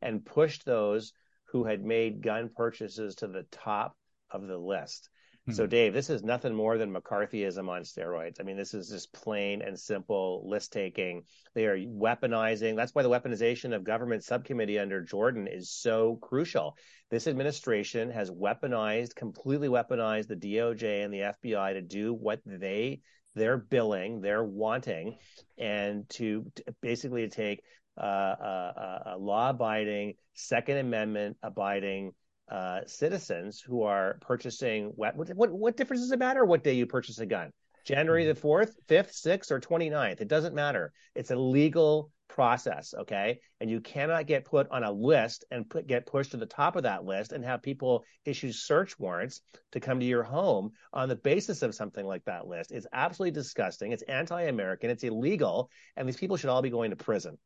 and 0.02 0.24
pushed 0.24 0.64
those 0.64 1.12
who 1.46 1.64
had 1.64 1.84
made 1.84 2.22
gun 2.22 2.50
purchases 2.54 3.14
to 3.16 3.28
the 3.28 3.46
top 3.50 3.96
of 4.30 4.46
the 4.46 4.58
list. 4.58 5.08
So, 5.50 5.64
hmm. 5.64 5.70
Dave, 5.70 5.94
this 5.94 6.10
is 6.10 6.22
nothing 6.22 6.54
more 6.54 6.76
than 6.76 6.92
McCarthyism 6.92 7.68
on 7.68 7.82
steroids. 7.82 8.40
I 8.40 8.42
mean, 8.42 8.56
this 8.56 8.74
is 8.74 8.90
just 8.90 9.12
plain 9.12 9.62
and 9.62 9.78
simple 9.78 10.46
list 10.48 10.72
taking. 10.72 11.22
They 11.54 11.66
are 11.66 11.78
weaponizing. 11.78 12.76
That's 12.76 12.94
why 12.94 13.02
the 13.02 13.08
weaponization 13.10 13.74
of 13.74 13.82
government 13.82 14.22
subcommittee 14.22 14.78
under 14.78 15.00
Jordan 15.02 15.46
is 15.46 15.70
so 15.70 16.18
crucial. 16.20 16.76
This 17.10 17.26
administration 17.26 18.10
has 18.10 18.30
weaponized, 18.30 19.14
completely 19.14 19.68
weaponized 19.68 20.28
the 20.28 20.36
DOJ 20.36 21.04
and 21.04 21.12
the 21.12 21.32
FBI 21.42 21.72
to 21.72 21.82
do 21.82 22.12
what 22.12 22.40
they 22.44 23.00
they're 23.34 23.58
billing, 23.58 24.20
they're 24.20 24.44
wanting, 24.44 25.16
and 25.56 26.08
to, 26.10 26.50
to 26.56 26.64
basically 26.80 27.28
take 27.28 27.62
uh, 28.00 28.04
a, 28.04 29.02
a 29.06 29.16
law-abiding, 29.18 30.14
Second 30.34 30.78
Amendment 30.78 31.36
abiding 31.42 32.12
uh, 32.50 32.80
citizens 32.86 33.60
who 33.60 33.82
are 33.82 34.18
purchasing 34.20 34.92
what, 34.96 35.16
what 35.16 35.50
what 35.50 35.76
difference 35.76 36.02
does 36.02 36.12
it 36.12 36.18
matter 36.18 36.44
what 36.44 36.64
day 36.64 36.74
you 36.74 36.86
purchase 36.86 37.18
a 37.18 37.26
gun? 37.26 37.52
January 37.84 38.26
the 38.26 38.34
4th, 38.34 38.72
5th, 38.88 39.12
6th, 39.24 39.50
or 39.50 39.60
29th. 39.60 40.20
It 40.20 40.28
doesn't 40.28 40.54
matter. 40.54 40.92
It's 41.14 41.30
a 41.30 41.36
legal 41.36 42.10
process, 42.28 42.94
okay? 42.96 43.40
And 43.60 43.70
you 43.70 43.80
cannot 43.80 44.26
get 44.26 44.44
put 44.44 44.70
on 44.70 44.84
a 44.84 44.92
list 44.92 45.44
and 45.50 45.68
put, 45.68 45.86
get 45.86 46.06
pushed 46.06 46.32
to 46.32 46.36
the 46.36 46.46
top 46.46 46.76
of 46.76 46.84
that 46.84 47.04
list 47.04 47.32
and 47.32 47.44
have 47.44 47.62
people 47.62 48.04
issue 48.24 48.52
search 48.52 48.98
warrants 48.98 49.40
to 49.72 49.80
come 49.80 50.00
to 50.00 50.06
your 50.06 50.22
home 50.22 50.72
on 50.92 51.08
the 51.08 51.16
basis 51.16 51.62
of 51.62 51.74
something 51.74 52.06
like 52.06 52.24
that 52.24 52.46
list. 52.46 52.70
It's 52.70 52.86
absolutely 52.92 53.32
disgusting. 53.32 53.92
It's 53.92 54.02
anti-American. 54.02 54.90
It's 54.90 55.04
illegal, 55.04 55.70
and 55.96 56.06
these 56.06 56.16
people 56.16 56.36
should 56.36 56.50
all 56.50 56.62
be 56.62 56.70
going 56.70 56.90
to 56.90 56.96
prison. 56.96 57.38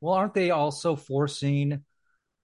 Well, 0.00 0.14
aren't 0.14 0.34
they 0.34 0.50
also 0.50 0.96
forcing 0.96 1.84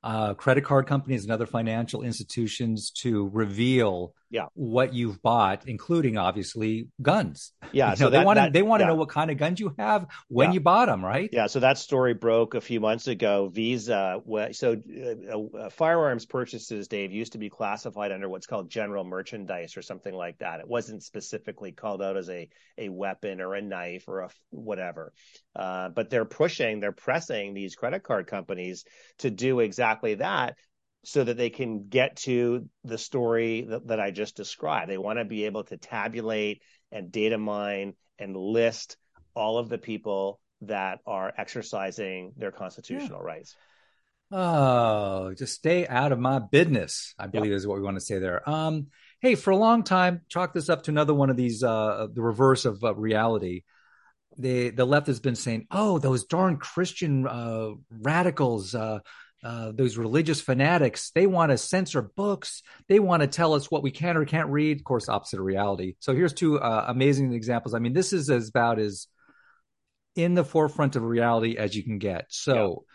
uh, 0.07 0.35
credit 0.35 0.63
card 0.63 0.87
companies 0.87 1.25
and 1.25 1.33
other 1.33 1.47
financial 1.47 2.03
institutions 2.03 2.93
to 2.93 3.29
reveal 3.33 4.15
yeah. 4.31 4.47
what 4.55 4.93
you've 4.93 5.23
bought, 5.23 5.67
including 5.67 6.19
obviously 6.19 6.89
guns. 7.01 7.53
Yeah, 7.73 7.95
so 7.95 8.05
know, 8.05 8.11
they 8.11 8.25
want 8.25 8.39
to 8.39 8.51
they 8.53 8.63
want 8.63 8.81
to 8.81 8.85
yeah. 8.85 8.89
know 8.89 8.95
what 8.97 9.09
kind 9.09 9.31
of 9.31 9.39
guns 9.39 9.61
you 9.61 9.75
have 9.79 10.07
when 10.29 10.49
yeah. 10.49 10.55
you 10.55 10.61
bought 10.61 10.87
them, 10.87 11.05
right? 11.05 11.29
Yeah, 11.33 11.47
so 11.47 11.61
that 11.61 11.79
story 11.79 12.15
broke 12.15 12.55
a 12.55 12.61
few 12.61 12.81
months 12.81 13.07
ago. 13.07 13.51
Visa, 13.53 14.21
so 14.53 14.77
uh, 14.77 15.59
uh, 15.59 15.71
firearms 15.71 16.27
purchases, 16.27 16.89
Dave, 16.89 17.13
used 17.13 17.33
to 17.33 17.39
be 17.39 17.49
classified 17.49 18.13
under 18.13 18.29
what's 18.29 18.47
called 18.47 18.71
general 18.71 19.05
merchandise 19.05 19.77
or 19.77 19.83
something 19.83 20.15
like 20.15 20.39
that. 20.39 20.61
It 20.61 20.69
wasn't 20.69 21.03
specifically 21.03 21.73
called 21.73 22.03
out 22.03 22.17
as 22.17 22.29
a 22.29 22.49
a 22.79 22.89
weapon 22.89 23.41
or 23.41 23.55
a 23.55 23.63
knife 23.63 24.05
or 24.09 24.21
a 24.21 24.31
whatever. 24.51 25.13
Uh, 25.55 25.89
but 25.89 26.11
they're 26.11 26.25
pushing, 26.25 26.81
they're 26.81 26.93
pressing 26.93 27.55
these 27.55 27.75
credit 27.75 28.03
card 28.03 28.27
companies 28.27 28.85
to 29.19 29.31
do 29.31 29.61
exactly 29.61 30.15
that 30.17 30.57
so 31.07 31.23
that 31.23 31.37
they 31.37 31.51
can 31.51 31.87
get 31.87 32.17
to 32.17 32.69
the 32.83 32.99
story 32.99 33.61
that, 33.63 33.87
that 33.87 34.01
I 34.01 34.11
just 34.11 34.35
described. 34.35 34.91
They 34.91 34.99
want 34.99 35.21
to 35.21 35.25
be 35.25 35.45
able 35.45 35.63
to 35.63 35.77
tabulate 35.77 36.63
and 36.91 37.13
data 37.13 37.39
mine 37.39 37.95
and 38.19 38.37
list 38.37 38.97
all 39.33 39.57
of 39.59 39.69
the 39.69 39.79
people 39.79 40.41
that 40.63 40.99
are 41.07 41.33
exercising 41.39 42.33
their 42.37 42.51
constitutional 42.51 43.21
yeah. 43.21 43.25
rights. 43.25 43.55
Oh, 44.33 45.33
just 45.39 45.55
stay 45.55 45.87
out 45.87 46.11
of 46.11 46.19
my 46.19 46.41
business, 46.41 47.15
I 47.17 47.29
believe 47.29 47.53
yep. 47.53 47.59
is 47.59 47.69
what 47.69 47.77
we 47.77 47.85
want 47.85 47.99
to 47.99 48.05
say 48.05 48.19
there. 48.19 48.43
Um, 48.51 48.89
hey, 49.21 49.37
for 49.37 49.53
a 49.53 49.57
long 49.57 49.85
time, 49.85 50.23
chalk 50.29 50.55
this 50.55 50.69
up 50.69 50.83
to 50.85 50.91
another 50.91 51.15
one 51.15 51.31
of 51.31 51.37
these, 51.37 51.63
uh, 51.63 52.09
the 52.13 52.21
reverse 52.21 52.65
of 52.65 52.83
uh, 52.83 52.97
reality. 52.97 53.63
The, 54.39 54.71
the 54.71 54.85
left 54.85 55.07
has 55.07 55.21
been 55.21 55.37
saying, 55.37 55.69
oh, 55.71 56.01
those 56.01 56.25
darn 56.25 56.57
Christian 56.57 57.29
uh, 57.29 57.75
radicals, 57.91 58.75
uh, 59.45 59.73
those 59.73 59.97
religious 59.97 60.41
fanatics, 60.41 61.11
they 61.15 61.27
want 61.27 61.51
to 61.51 61.59
censor 61.59 62.03
books. 62.03 62.63
They 62.89 62.99
want 62.99 63.23
to 63.23 63.29
tell 63.29 63.55
us 63.55 63.71
what 63.71 63.83
we 63.83 63.91
can 63.91 64.17
or 64.17 64.25
can't 64.25 64.49
read. 64.49 64.79
Of 64.79 64.85
course, 64.85 65.09
opposite 65.09 65.39
of 65.39 65.45
reality. 65.45 65.95
So 66.01 66.15
here's 66.15 66.33
two 66.33 66.59
uh, 66.59 66.87
amazing 66.89 67.33
examples. 67.33 67.75
I 67.75 67.79
mean, 67.79 67.93
this 67.93 68.13
is 68.13 68.31
as 68.31 68.49
about 68.49 68.79
as 68.79 69.07
in 70.15 70.35
the 70.35 70.45
forefront 70.45 70.97
of 70.97 71.03
reality 71.03 71.57
as 71.57 71.77
you 71.77 71.85
can 71.85 71.99
get. 71.99 72.27
So 72.31 72.85
yeah. 72.87 72.93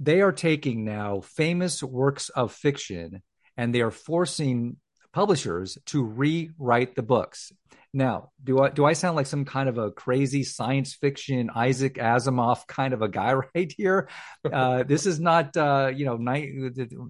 they 0.00 0.20
are 0.22 0.32
taking 0.32 0.84
now 0.84 1.20
famous 1.20 1.82
works 1.82 2.30
of 2.30 2.52
fiction 2.52 3.22
and 3.56 3.74
they 3.74 3.82
are 3.82 3.90
forcing 3.90 4.78
publishers 5.12 5.78
to 5.86 6.04
rewrite 6.04 6.94
the 6.94 7.02
books. 7.02 7.52
Now, 7.94 8.30
do 8.44 8.60
I 8.60 8.68
do 8.68 8.84
I 8.84 8.92
sound 8.92 9.16
like 9.16 9.26
some 9.26 9.46
kind 9.46 9.68
of 9.68 9.78
a 9.78 9.90
crazy 9.90 10.44
science 10.44 10.94
fiction 10.94 11.48
Isaac 11.54 11.94
Asimov 11.94 12.66
kind 12.66 12.92
of 12.92 13.00
a 13.00 13.08
guy 13.08 13.32
right 13.54 13.72
here? 13.76 14.08
Uh, 14.44 14.82
this 14.82 15.06
is 15.06 15.18
not 15.18 15.56
uh, 15.56 15.90
you 15.94 16.04
know 16.04 16.16
night, 16.16 16.50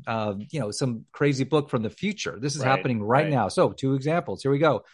uh, 0.07 0.35
you 0.51 0.61
know 0.61 0.71
some 0.71 1.05
crazy 1.13 1.45
book 1.45 1.69
from 1.69 1.83
the 1.83 1.91
future. 1.91 2.39
This 2.41 2.55
is 2.55 2.63
right, 2.63 2.71
happening 2.71 3.03
right, 3.03 3.25
right 3.25 3.31
now. 3.31 3.49
So, 3.49 3.73
two 3.73 3.95
examples. 3.95 4.43
Here 4.43 4.53
we 4.53 4.59
go. 4.59 4.85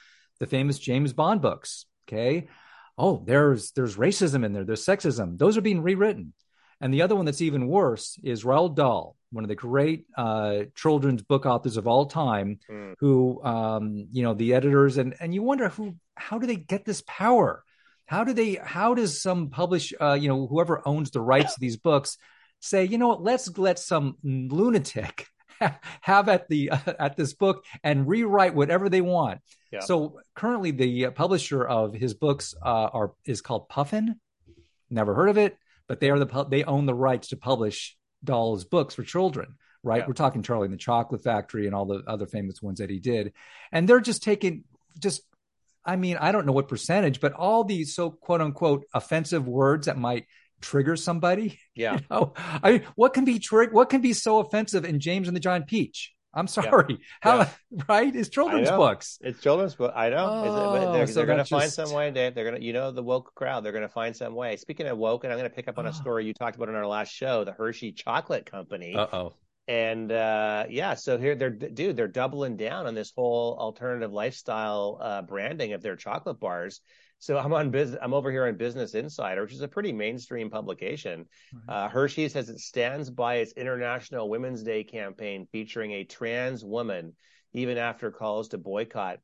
The 0.40 0.46
famous 0.46 0.78
James 0.78 1.12
Bond 1.12 1.42
books. 1.42 1.84
Okay. 2.08 2.49
Oh, 2.96 3.23
there's 3.26 3.73
there's 3.73 3.96
racism 3.96 4.44
in 4.44 4.52
there. 4.54 4.64
There's 4.64 4.84
sexism. 4.84 5.37
Those 5.37 5.58
are 5.58 5.62
being 5.62 5.82
rewritten. 5.82 6.32
And 6.81 6.93
the 6.93 7.02
other 7.02 7.14
one 7.14 7.25
that's 7.25 7.40
even 7.40 7.69
worse 7.69 8.19
is 8.23 8.45
Roald 8.45 8.76
Dahl, 8.76 9.16
one 9.31 9.45
of 9.45 9.49
the 9.49 9.54
great 9.54 10.07
uh, 10.16 10.64
children's 10.75 11.23
book 11.23 11.47
authors 11.47 11.76
of 11.76 11.87
all 11.87 12.07
time, 12.07 12.59
mm. 12.71 12.95
who, 12.99 13.43
um, 13.45 14.07
you 14.11 14.23
know, 14.23 14.35
the 14.35 14.54
editors, 14.54 14.99
and, 14.99 15.14
and 15.21 15.35
you 15.35 15.43
wonder 15.43 15.69
who, 15.69 15.97
how 16.14 16.38
do 16.38 16.47
they 16.47 16.57
get 16.57 16.85
this 16.85 17.02
power? 17.07 17.64
How 18.07 18.25
do 18.25 18.33
they, 18.33 18.54
how 18.62 18.95
does 18.95 19.23
some 19.23 19.50
publish, 19.50 19.93
uh, 20.00 20.14
you 20.14 20.28
know, 20.28 20.47
whoever 20.47 20.87
owns 20.87 21.11
the 21.11 21.21
rights 21.21 21.54
to 21.54 21.61
these 21.61 21.76
books 21.76 22.19
say, 22.61 22.85
you 22.85 22.99
know 22.99 23.09
what, 23.09 23.23
let's 23.23 23.57
let 23.57 23.78
some 23.78 24.16
lunatic 24.23 25.26
have 26.00 26.28
at 26.28 26.49
the 26.49 26.71
uh, 26.71 26.78
at 26.99 27.16
this 27.16 27.33
book 27.35 27.64
and 27.83 28.07
rewrite 28.07 28.54
whatever 28.54 28.88
they 28.88 29.00
want. 29.00 29.40
Yeah. 29.71 29.81
So 29.81 30.21
currently, 30.35 30.71
the 30.71 31.11
publisher 31.11 31.64
of 31.64 31.95
his 31.95 32.14
books 32.14 32.54
uh, 32.62 32.88
are 32.93 33.12
is 33.25 33.40
called 33.40 33.69
Puffin. 33.69 34.21
Never 34.90 35.14
heard 35.14 35.28
of 35.28 35.38
it 35.38 35.57
but 35.88 36.00
they 36.00 36.11
are 36.11 36.19
the 36.19 36.47
they 36.50 36.64
own 36.64 36.87
the 36.87 36.95
rights 36.95 37.29
to 37.29 37.37
publish 37.37 37.97
Dahl's 38.23 38.64
books 38.64 38.95
for 38.95 39.03
children. 39.03 39.57
Right, 39.83 39.99
yeah. 39.99 40.07
we're 40.07 40.14
talking 40.14 40.43
Charlie 40.43 40.64
and 40.64 40.73
the 40.73 40.79
Chocolate 40.79 41.23
Factory 41.23 41.67
and 41.67 41.75
all 41.75 41.85
the 41.85 42.03
other 42.07 42.26
famous 42.26 42.62
ones 42.62 42.79
that 42.79 42.88
he 42.88 43.00
did, 43.00 43.35
and 43.71 43.88
they're 43.88 44.00
just 44.00 44.23
taking 44.23 44.64
just. 44.99 45.23
I 45.87 45.97
mean, 45.97 46.17
I 46.17 46.33
don't 46.33 46.47
know 46.47 46.53
what 46.53 46.69
percentage, 46.69 47.21
but 47.21 47.35
all 47.35 47.62
these 47.62 47.95
so 47.95 48.11
quote 48.11 48.41
unquote 48.41 48.85
offensive 48.95 49.47
words 49.47 49.85
that 49.85 49.99
might 49.99 50.25
trigger 50.61 50.97
somebody. 50.97 51.59
Yeah. 51.76 51.95
You 51.95 52.00
know? 52.09 52.35
I 52.37 52.71
mean, 52.71 52.83
what 52.95 53.14
can 53.14 53.25
be 53.25 53.41
trig- 53.41 53.73
what 53.73 53.91
can 53.91 54.00
be 54.00 54.12
so 54.12 54.38
offensive 54.38 54.85
in 54.85 55.00
James 55.00 55.26
and 55.26 55.37
the 55.37 55.41
Giant 55.41 55.67
Peach? 55.67 56.14
I'm 56.35 56.47
sorry. 56.47 56.85
Yeah. 56.88 56.97
How 57.21 57.38
yeah. 57.38 57.49
right? 57.88 58.14
It's 58.14 58.29
children's 58.29 58.71
books. 58.71 59.19
It's 59.21 59.41
children's 59.41 59.75
book. 59.75 59.93
I 59.95 60.11
know. 60.11 60.26
Oh, 60.29 60.93
they're, 60.93 61.07
so 61.07 61.14
they're 61.14 61.26
going 61.26 61.38
to 61.38 61.45
find 61.45 61.71
some 61.71 61.93
way. 61.93 62.11
They, 62.11 62.31
they're 62.31 62.45
going 62.45 62.61
to, 62.61 62.62
you 62.62 62.73
know, 62.73 62.91
the 62.91 63.03
woke 63.03 63.35
crowd. 63.35 63.64
They're 63.64 63.73
going 63.73 63.83
to 63.83 63.88
find 63.88 64.14
some 64.14 64.35
way. 64.35 64.57
Speaking 64.57 64.87
of 64.87 64.99
woke, 64.99 65.25
and 65.25 65.33
I'm 65.33 65.38
going 65.38 65.49
to 65.49 65.55
pick 65.55 65.69
up 65.69 65.79
on 65.79 65.87
a 65.87 65.93
story 65.93 66.26
you 66.26 66.35
talked 66.35 66.57
about 66.57 66.69
in 66.69 66.75
our 66.75 66.87
last 66.87 67.12
show, 67.12 67.45
the 67.45 67.53
Hershey 67.53 67.93
Chocolate 67.93 68.47
Company. 68.47 68.95
Uh 68.95 69.07
oh. 69.12 69.35
And 69.67 70.12
uh, 70.12 70.67
yeah, 70.69 70.95
so 70.95 71.17
here 71.17 71.35
they're 71.35 71.50
dude, 71.50 71.97
they're 71.97 72.09
doubling 72.09 72.57
down 72.57 72.87
on 72.87 72.95
this 72.95 73.12
whole 73.17 73.57
alternative 73.59 74.12
lifestyle 74.12 74.99
uh, 75.00 75.23
branding 75.23 75.73
of 75.73 75.83
their 75.83 75.97
chocolate 75.97 76.38
bars. 76.38 76.81
So 77.25 77.38
I'm 77.38 77.54
on 77.54 77.71
business. 77.71 77.99
I'm 78.02 78.12
over 78.12 78.31
here 78.31 78.47
on 78.47 78.59
Business 78.59 78.95
Insider, 78.95 79.40
which 79.40 79.54
is 79.54 79.62
a 79.62 79.69
pretty 79.69 79.95
mainstream 79.95 80.50
publication. 80.50 81.25
Right. 81.66 81.75
Uh, 81.75 81.88
Hershey 81.88 82.28
says 82.28 82.50
it 82.50 82.61
stands 82.61 83.09
by 83.09 83.37
its 83.37 83.52
International 83.52 84.28
Women's 84.28 84.62
Day 84.62 84.85
campaign 84.85 85.47
featuring 85.50 85.93
a 85.93 86.04
trans 86.04 86.66
woman, 86.66 87.14
even 87.54 87.78
after 87.78 88.11
calls 88.11 88.49
to 88.49 88.59
boycott 88.59 89.21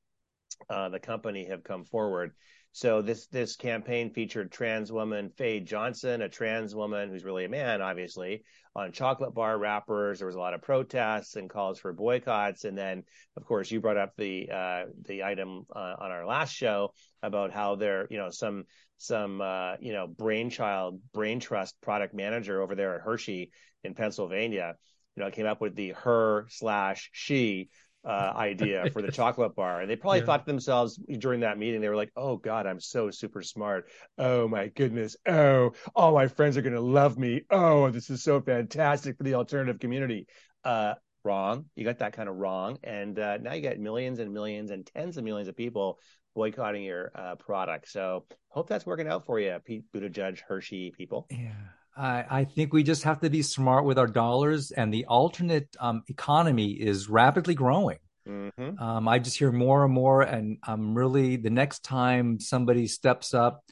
uh, 0.71 0.89
the 0.89 0.99
company 0.99 1.49
have 1.51 1.63
come 1.63 1.85
forward. 1.85 2.33
So 2.73 3.03
this 3.03 3.27
this 3.27 3.57
campaign 3.57 4.11
featured 4.11 4.53
trans 4.53 4.93
woman 4.93 5.31
Fae 5.37 5.59
Johnson, 5.59 6.23
a 6.23 6.29
trans 6.29 6.75
woman 6.75 7.11
who's 7.11 7.25
really 7.25 7.45
a 7.45 7.49
man, 7.49 7.83
obviously, 7.83 8.45
on 8.77 8.93
chocolate 8.93 9.35
bar 9.35 9.59
wrappers. 9.59 10.19
There 10.19 10.27
was 10.27 10.37
a 10.37 10.41
lot 10.41 10.55
of 10.55 10.63
protests 10.63 11.35
and 11.35 11.51
calls 11.51 11.81
for 11.81 11.93
boycotts, 11.93 12.65
and 12.65 12.79
then, 12.79 13.03
of 13.37 13.45
course, 13.45 13.71
you 13.73 13.81
brought 13.81 13.97
up 13.97 14.13
the 14.17 14.51
uh, 14.51 14.85
the 15.07 15.25
item 15.25 15.67
uh, 15.75 15.97
on 15.99 16.13
our 16.13 16.25
last 16.25 16.55
show 16.55 16.93
about 17.23 17.51
how 17.51 17.75
there, 17.75 18.07
you 18.09 18.19
know, 18.19 18.31
some 18.31 18.65
some 18.99 19.41
uh, 19.41 19.75
you 19.81 19.93
know 19.93 20.07
brainchild, 20.07 21.01
brain 21.13 21.41
trust 21.41 21.75
product 21.81 22.15
manager 22.15 22.63
over 22.63 22.77
there 22.77 22.95
at 22.95 23.03
Hershey 23.03 23.51
in 23.83 23.95
Pennsylvania, 23.95 24.77
you 25.17 25.25
know, 25.25 25.31
came 25.33 25.47
up 25.47 25.61
with 25.61 25.75
the 25.75 25.91
her 25.91 26.47
slash 26.51 27.11
she 27.13 27.69
uh, 28.05 28.33
idea 28.35 28.89
for 28.93 29.03
the 29.03 29.13
chocolate 29.13 29.55
bar. 29.55 29.81
And 29.81 29.91
they 29.91 29.97
probably 29.97 30.21
yeah. 30.21 30.27
thought 30.27 30.45
to 30.45 30.51
themselves 30.51 30.99
during 31.19 31.41
that 31.41 31.59
meeting, 31.59 31.81
they 31.81 31.89
were 31.89 31.97
like, 31.97 32.13
oh 32.17 32.37
God, 32.37 32.67
I'm 32.67 32.81
so 32.81 33.11
super 33.11 33.43
smart. 33.43 33.91
Oh 34.19 34.49
my 34.49 34.69
goodness. 34.69 35.17
Oh, 35.27 35.73
all 35.95 36.15
my 36.15 36.29
friends 36.29 36.57
are 36.57 36.63
going 36.63 36.75
to 36.75 36.81
love 36.81 37.19
me. 37.19 37.43
Oh, 37.51 37.91
this 37.91 38.11
is 38.11 38.23
so 38.23 38.41
fantastic 38.41 39.17
for 39.17 39.25
the 39.25 39.35
alternative 39.35 39.81
community. 39.81 40.27
Uh, 40.65 40.95
wrong. 41.25 41.67
You 41.75 41.85
got 41.85 41.99
that 41.99 42.15
kind 42.15 42.29
of 42.29 42.37
wrong. 42.37 42.79
And 42.83 43.19
uh, 43.19 43.39
now 43.39 43.53
you 43.53 43.63
got 43.63 43.79
millions 43.79 44.19
and 44.21 44.33
millions 44.33 44.71
and 44.71 44.87
tens 44.87 45.17
of 45.17 45.25
millions 45.25 45.49
of 45.49 45.57
people 45.57 45.99
boycotting 46.35 46.83
your 46.83 47.13
uh, 47.15 47.35
product. 47.37 47.89
So 47.91 48.25
hope 48.49 48.69
that's 48.69 48.87
working 48.87 49.09
out 49.09 49.27
for 49.27 49.39
you, 49.39 49.59
Pete 49.65 49.85
Buttigieg, 49.95 50.41
Hershey 50.47 50.93
people. 50.97 51.27
Yeah. 51.31 51.53
I, 52.01 52.25
I 52.31 52.45
think 52.45 52.73
we 52.73 52.83
just 52.83 53.03
have 53.03 53.21
to 53.21 53.31
be 53.31 53.43
smart 53.43 53.85
with 53.85 53.99
our 53.99 54.07
dollars, 54.07 54.71
and 54.71 54.93
the 54.93 55.05
alternate 55.05 55.69
um, 55.79 56.03
economy 56.09 56.73
is 56.73 57.09
rapidly 57.09 57.55
growing. 57.55 57.99
Mm-hmm. 58.27 58.83
Um, 58.83 59.07
I 59.07 59.19
just 59.19 59.39
hear 59.39 59.53
more 59.53 59.85
and 59.85 59.93
more, 59.93 60.23
and 60.23 60.59
I'm 60.63 60.95
really 60.95 61.37
the 61.37 61.51
next 61.51 61.85
time 61.85 62.41
somebody 62.41 62.87
steps 62.87 63.35
up 63.35 63.65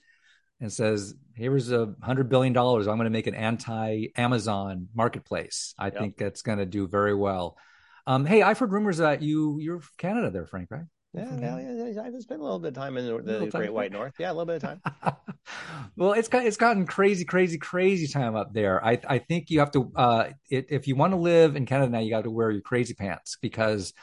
and 0.61 0.71
says, 0.71 1.15
"Here's 1.35 1.73
a 1.73 1.95
hundred 2.03 2.29
billion 2.29 2.53
dollars. 2.53 2.87
I'm 2.87 2.97
going 2.97 3.07
to 3.07 3.11
make 3.11 3.29
an 3.29 3.35
anti-Amazon 3.35 4.89
marketplace." 4.95 5.75
I 5.79 5.87
yep. 5.87 5.99
think 5.99 6.17
that's 6.19 6.43
going 6.43 6.59
to 6.59 6.67
do 6.67 6.87
very 6.87 7.15
well. 7.15 7.57
Um, 8.07 8.27
hey, 8.27 8.43
I've 8.43 8.59
heard 8.59 8.73
rumors 8.73 8.99
that 8.99 9.23
you 9.23 9.59
you're 9.59 9.81
Canada, 9.97 10.31
there, 10.31 10.47
Frank, 10.47 10.71
right? 10.71 10.85
Yeah, 11.15 11.59
yeah, 11.59 11.87
yeah, 11.87 12.03
I've 12.03 12.21
spent 12.21 12.41
a 12.41 12.45
little 12.45 12.59
bit 12.59 12.69
of 12.69 12.75
time 12.75 12.97
in 12.97 13.07
the, 13.07 13.13
the 13.23 13.39
Great 13.39 13.53
time. 13.53 13.73
White 13.73 13.93
North. 13.93 14.15
Yeah, 14.19 14.31
a 14.31 14.35
little 14.35 14.45
bit 14.45 14.63
of 14.63 14.63
time. 14.63 14.83
well, 15.97 16.13
it's 16.13 16.29
got 16.29 16.45
it's 16.45 16.59
gotten 16.59 16.87
crazy, 16.87 17.25
crazy, 17.25 17.57
crazy 17.57 18.07
time 18.09 18.37
up 18.37 18.53
there. 18.53 18.85
I 18.85 19.01
I 19.09 19.19
think 19.19 19.51
you 19.51 19.61
have 19.61 19.71
to 19.71 19.91
uh, 19.97 20.29
it, 20.51 20.67
if 20.69 20.87
you 20.87 20.97
want 20.97 21.15
to 21.15 21.17
live 21.17 21.57
in 21.57 21.65
Canada 21.65 21.91
now, 21.91 22.01
you 22.01 22.11
got 22.11 22.25
to 22.25 22.31
wear 22.31 22.51
your 22.51 22.61
crazy 22.61 22.93
pants 22.93 23.39
because 23.41 23.95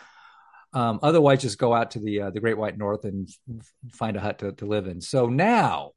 um, 0.74 1.00
otherwise, 1.04 1.42
just 1.42 1.60
go 1.60 1.74
out 1.74 1.92
to 1.92 2.00
the 2.00 2.22
uh, 2.24 2.30
the 2.32 2.40
Great 2.40 2.58
White 2.58 2.78
North 2.78 3.06
and 3.06 3.30
f- 3.50 3.72
find 3.94 4.18
a 4.18 4.20
hut 4.20 4.40
to, 4.40 4.52
to 4.54 4.66
live 4.66 4.88
in. 4.88 5.02
So 5.02 5.28
now. 5.28 5.92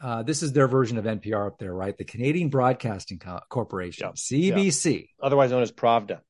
Uh, 0.00 0.24
this 0.24 0.42
is 0.42 0.52
their 0.52 0.66
version 0.66 0.98
of 0.98 1.04
NPR 1.04 1.46
up 1.46 1.58
there, 1.60 1.72
right? 1.72 1.96
The 1.96 2.02
Canadian 2.02 2.48
Broadcasting 2.48 3.20
Co- 3.20 3.38
Corporation, 3.48 4.08
yep. 4.08 4.16
CBC, 4.16 4.98
yep. 4.98 5.06
otherwise 5.22 5.52
known 5.52 5.62
as 5.62 5.70
Pravda. 5.70 6.22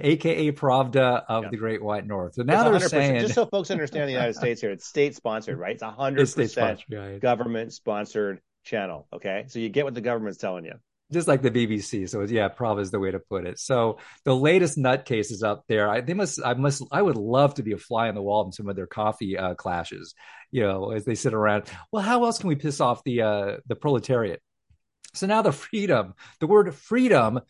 Aka 0.00 0.52
Pravda 0.52 1.24
of 1.28 1.44
yeah. 1.44 1.50
the 1.50 1.56
Great 1.56 1.82
White 1.82 2.06
North. 2.06 2.34
So 2.34 2.42
now 2.42 2.70
they're 2.70 2.80
saying, 2.80 3.20
just 3.20 3.34
so 3.34 3.46
folks 3.46 3.70
understand 3.70 4.08
the 4.08 4.12
United 4.12 4.34
States 4.34 4.60
here, 4.60 4.70
it's 4.70 4.86
state 4.86 5.14
sponsored, 5.14 5.58
right? 5.58 5.72
It's 5.72 5.82
a 5.82 5.90
hundred 5.90 6.32
percent 6.32 6.82
government 7.20 7.72
sponsored 7.72 8.40
channel. 8.64 9.06
Okay, 9.12 9.44
so 9.48 9.58
you 9.58 9.68
get 9.68 9.84
what 9.84 9.94
the 9.94 10.00
government's 10.00 10.38
telling 10.38 10.64
you. 10.64 10.74
Just 11.10 11.26
like 11.26 11.40
the 11.40 11.50
BBC, 11.50 12.06
so 12.06 12.20
yeah, 12.22 12.50
Pravda 12.50 12.80
is 12.80 12.90
the 12.90 12.98
way 12.98 13.10
to 13.10 13.18
put 13.18 13.46
it. 13.46 13.58
So 13.58 13.98
the 14.24 14.36
latest 14.36 14.76
nutcases 14.76 15.42
up 15.42 15.64
there, 15.66 15.88
I, 15.88 16.02
they 16.02 16.12
must, 16.12 16.38
I 16.44 16.52
must, 16.52 16.82
I 16.92 17.00
would 17.00 17.16
love 17.16 17.54
to 17.54 17.62
be 17.62 17.72
a 17.72 17.78
fly 17.78 18.10
on 18.10 18.14
the 18.14 18.20
wall 18.20 18.44
in 18.44 18.52
some 18.52 18.68
of 18.68 18.76
their 18.76 18.86
coffee 18.86 19.38
uh, 19.38 19.54
clashes. 19.54 20.14
You 20.50 20.62
know, 20.62 20.92
as 20.92 21.04
they 21.04 21.14
sit 21.14 21.34
around. 21.34 21.64
Well, 21.92 22.02
how 22.02 22.24
else 22.24 22.38
can 22.38 22.48
we 22.48 22.56
piss 22.56 22.80
off 22.80 23.04
the 23.04 23.22
uh, 23.22 23.56
the 23.66 23.76
proletariat? 23.76 24.40
So 25.14 25.26
now 25.26 25.42
the 25.42 25.52
freedom, 25.52 26.14
the 26.40 26.46
word 26.46 26.74
freedom 26.74 27.40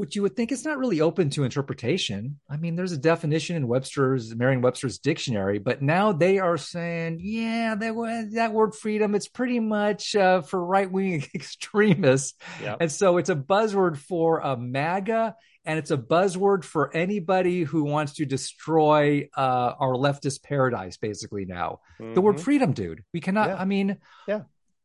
which 0.00 0.16
you 0.16 0.22
would 0.22 0.34
think 0.34 0.50
is 0.50 0.64
not 0.64 0.78
really 0.78 1.02
open 1.02 1.28
to 1.28 1.44
interpretation. 1.44 2.40
I 2.48 2.56
mean, 2.56 2.74
there's 2.74 2.92
a 2.92 2.98
definition 2.98 3.54
in 3.54 3.68
Webster's 3.68 4.34
Merriam-Webster's 4.34 4.98
dictionary, 4.98 5.58
but 5.58 5.82
now 5.82 6.12
they 6.12 6.38
are 6.38 6.56
saying, 6.56 7.18
yeah, 7.20 7.74
that 7.74 8.30
that 8.32 8.54
word 8.54 8.74
freedom, 8.74 9.14
it's 9.14 9.28
pretty 9.28 9.60
much 9.60 10.16
uh, 10.16 10.40
for 10.40 10.64
right-wing 10.64 11.26
extremists, 11.34 12.32
yep. 12.62 12.78
and 12.80 12.90
so 12.90 13.18
it's 13.18 13.28
a 13.28 13.36
buzzword 13.36 13.98
for 13.98 14.38
a 14.38 14.56
MAGA, 14.56 15.36
and 15.66 15.78
it's 15.78 15.90
a 15.90 15.98
buzzword 15.98 16.64
for 16.64 16.96
anybody 16.96 17.64
who 17.64 17.84
wants 17.84 18.14
to 18.14 18.24
destroy 18.24 19.28
uh, 19.36 19.74
our 19.78 19.96
leftist 19.96 20.42
paradise. 20.42 20.96
Basically, 20.96 21.44
now 21.44 21.80
mm-hmm. 22.00 22.14
the 22.14 22.22
word 22.22 22.36
mm-hmm. 22.36 22.44
freedom, 22.44 22.72
dude, 22.72 23.04
we 23.12 23.20
cannot. 23.20 23.50
Yeah. 23.50 23.56
I 23.56 23.66
mean, 23.66 23.98
yeah 24.26 24.40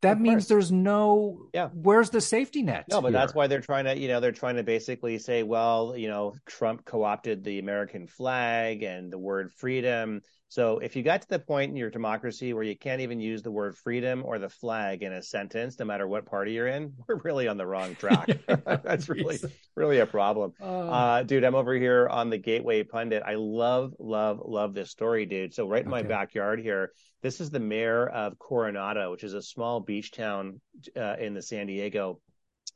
that 0.06 0.20
means 0.22 0.48
there's 0.48 0.72
no 0.72 1.48
yeah. 1.54 1.70
where's 1.74 2.10
the 2.10 2.22
safety 2.22 2.62
net 2.62 2.86
no 2.90 3.02
but 3.02 3.10
here? 3.10 3.20
that's 3.20 3.34
why 3.34 3.48
they're 3.48 3.62
trying 3.62 3.86
to 3.86 3.98
you 3.98 4.08
know 4.08 4.20
they're 4.20 4.32
trying 4.32 4.56
to 4.56 4.64
basically 4.64 5.18
say 5.18 5.44
well 5.44 5.96
you 5.98 6.08
know 6.08 6.34
trump 6.46 6.86
co-opted 6.86 7.44
the 7.44 7.60
american 7.60 8.08
flag 8.08 8.84
and 8.84 9.12
the 9.12 9.18
word 9.18 9.52
freedom 9.52 10.22
so 10.56 10.80
if 10.80 10.96
you 10.96 11.04
got 11.04 11.22
to 11.22 11.28
the 11.28 11.38
point 11.38 11.70
in 11.70 11.76
your 11.76 11.90
democracy 11.90 12.54
where 12.54 12.64
you 12.64 12.78
can't 12.78 13.02
even 13.02 13.20
use 13.20 13.44
the 13.44 13.52
word 13.52 13.76
freedom 13.76 14.24
or 14.26 14.40
the 14.40 14.48
flag 14.48 15.04
in 15.04 15.12
a 15.12 15.22
sentence 15.22 15.78
no 15.78 15.86
matter 15.86 16.08
what 16.08 16.26
party 16.26 16.54
you're 16.54 16.68
in 16.68 16.94
we're 17.08 17.18
really 17.18 17.48
on 17.50 17.58
the 17.58 17.66
wrong 17.66 17.94
track 17.96 18.30
that's 18.84 19.10
really 19.10 19.38
really 19.76 20.00
a 20.00 20.06
problem 20.06 20.54
oh. 20.62 20.90
uh, 20.90 21.24
dude 21.24 21.44
i'm 21.44 21.56
over 21.56 21.74
here 21.74 22.08
on 22.08 22.30
the 22.30 22.38
gateway 22.38 22.84
pundit 22.84 23.22
i 23.26 23.36
love 23.36 23.94
love 24.00 24.42
love 24.46 24.74
this 24.74 24.90
story 24.90 25.26
dude 25.26 25.54
so 25.54 25.68
right 25.68 25.84
in 25.84 25.94
okay. 25.94 26.02
my 26.02 26.08
backyard 26.08 26.60
here 26.60 26.92
this 27.26 27.42
is 27.42 27.50
the 27.50 27.60
mayor 27.60 28.06
of 28.06 28.38
Coronado, 28.38 29.10
which 29.10 29.24
is 29.24 29.34
a 29.34 29.42
small 29.42 29.80
beach 29.80 30.12
town 30.12 30.62
uh, 30.96 31.16
in 31.20 31.34
the 31.34 31.42
San 31.42 31.66
Diego 31.66 32.20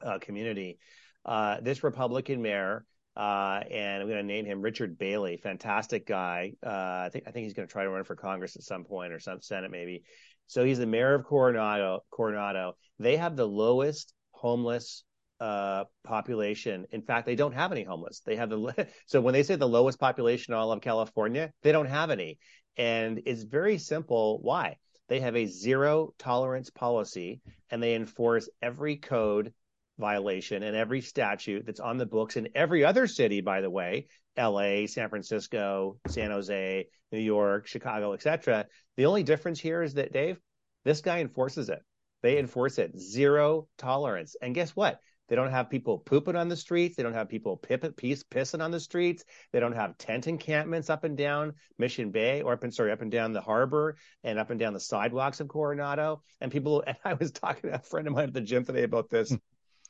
uh, 0.02 0.18
community. 0.18 0.80
Uh, 1.24 1.58
this 1.62 1.84
Republican 1.84 2.42
mayor 2.42 2.84
Uh, 3.20 3.60
and 3.70 4.02
I'm 4.02 4.08
going 4.08 4.22
to 4.22 4.24
name 4.24 4.46
him 4.46 4.62
Richard 4.62 4.98
Bailey, 4.98 5.36
fantastic 5.36 6.08
guy. 6.08 6.54
Uh, 6.66 6.70
I 6.70 7.10
think 7.12 7.26
I 7.28 7.32
think 7.32 7.44
he's 7.44 7.54
going 7.54 7.68
to 7.68 7.72
try 7.72 7.84
to 7.84 7.90
run 7.90 8.06
for 8.06 8.16
Congress 8.16 8.56
at 8.56 8.62
some 8.62 8.86
point 8.86 9.12
or 9.12 9.20
some 9.20 9.42
Senate 9.42 9.72
maybe. 9.72 10.04
So 10.48 10.64
he's 10.64 10.80
the 10.80 10.86
mayor 10.86 11.16
of 11.16 11.26
Coronado. 11.26 12.06
Coronado. 12.12 12.78
They 12.98 13.18
have 13.18 13.36
the 13.36 13.46
lowest 13.46 14.14
homeless 14.32 15.04
uh, 15.42 15.84
population. 16.06 16.86
In 16.92 17.02
fact, 17.02 17.26
they 17.26 17.36
don't 17.36 17.52
have 17.52 17.74
any 17.74 17.84
homeless. 17.84 18.22
They 18.26 18.38
have 18.38 18.50
the 18.50 18.88
so 19.06 19.20
when 19.20 19.34
they 19.34 19.44
say 19.44 19.58
the 19.58 19.68
lowest 19.68 20.00
population 20.00 20.54
in 20.54 20.58
all 20.58 20.72
of 20.72 20.80
California, 20.80 21.52
they 21.62 21.74
don't 21.74 21.88
have 21.88 22.12
any, 22.12 22.38
and 22.78 23.22
it's 23.26 23.44
very 23.44 23.80
simple. 23.80 24.40
Why? 24.42 24.78
They 25.10 25.20
have 25.20 25.36
a 25.36 25.46
zero 25.46 26.14
tolerance 26.20 26.70
policy, 26.70 27.42
and 27.70 27.84
they 27.84 27.96
enforce 27.96 28.48
every 28.62 28.96
code 28.96 29.54
violation 30.00 30.64
and 30.64 30.76
every 30.76 31.02
statute 31.02 31.66
that's 31.66 31.80
on 31.80 31.98
the 31.98 32.06
books 32.06 32.38
in 32.38 32.50
every 32.56 32.84
other 32.84 33.06
city. 33.06 33.42
By 33.42 33.62
the 33.62 33.70
way, 33.70 34.08
L.A., 34.38 34.88
San 34.88 35.10
Francisco, 35.10 36.00
San 36.08 36.32
Jose, 36.32 36.88
New 37.12 37.20
York, 37.20 37.68
Chicago, 37.68 38.14
etc. 38.14 38.66
The 38.98 39.06
only 39.06 39.24
difference 39.24 39.60
here 39.60 39.84
is 39.84 39.96
that 39.96 40.14
Dave, 40.14 40.40
this 40.86 41.02
guy 41.02 41.20
enforces 41.20 41.70
it. 41.70 41.80
They 42.22 42.40
enforce 42.40 42.80
it. 42.80 42.98
Zero 42.98 43.68
tolerance. 43.78 44.36
And 44.42 44.56
guess 44.56 44.76
what? 44.76 45.00
They 45.30 45.36
don't 45.36 45.52
have 45.52 45.70
people 45.70 46.00
pooping 46.00 46.36
on 46.36 46.50
the 46.50 46.56
streets. 46.56 46.96
They 46.96 47.04
don't 47.04 47.14
have 47.14 47.30
people 47.30 47.56
pip- 47.56 47.96
piss, 47.96 48.24
pissing 48.24 48.64
on 48.64 48.72
the 48.72 48.80
streets. 48.80 49.24
They 49.54 49.60
don't 49.60 49.76
have 49.76 49.98
tent 49.98 50.28
encampments 50.28 50.90
up 50.90 51.04
and 51.04 51.16
down 51.16 51.54
Mission 51.78 52.10
Bay 52.10 52.42
or 52.42 52.54
up 52.54 52.64
and 52.64 52.74
sorry 52.74 52.92
up 52.92 53.02
and 53.02 53.12
down 53.12 53.32
the 53.32 53.42
harbor 53.42 53.96
and 54.24 54.40
up 54.40 54.50
and 54.50 54.60
down 54.60 54.74
the 54.74 54.80
sidewalks 54.80 55.40
of 55.40 55.48
Coronado. 55.48 56.24
And 56.42 56.52
people 56.52 56.84
and 56.88 56.98
I 57.06 57.14
was 57.14 57.32
talking 57.32 57.70
to 57.70 57.76
a 57.76 57.80
friend 57.80 58.08
of 58.08 58.14
mine 58.14 58.30
at 58.30 58.34
the 58.34 58.42
gym 58.42 58.66
today 58.66 58.84
about 58.84 59.10
this, 59.10 59.30
hmm. 59.30 59.36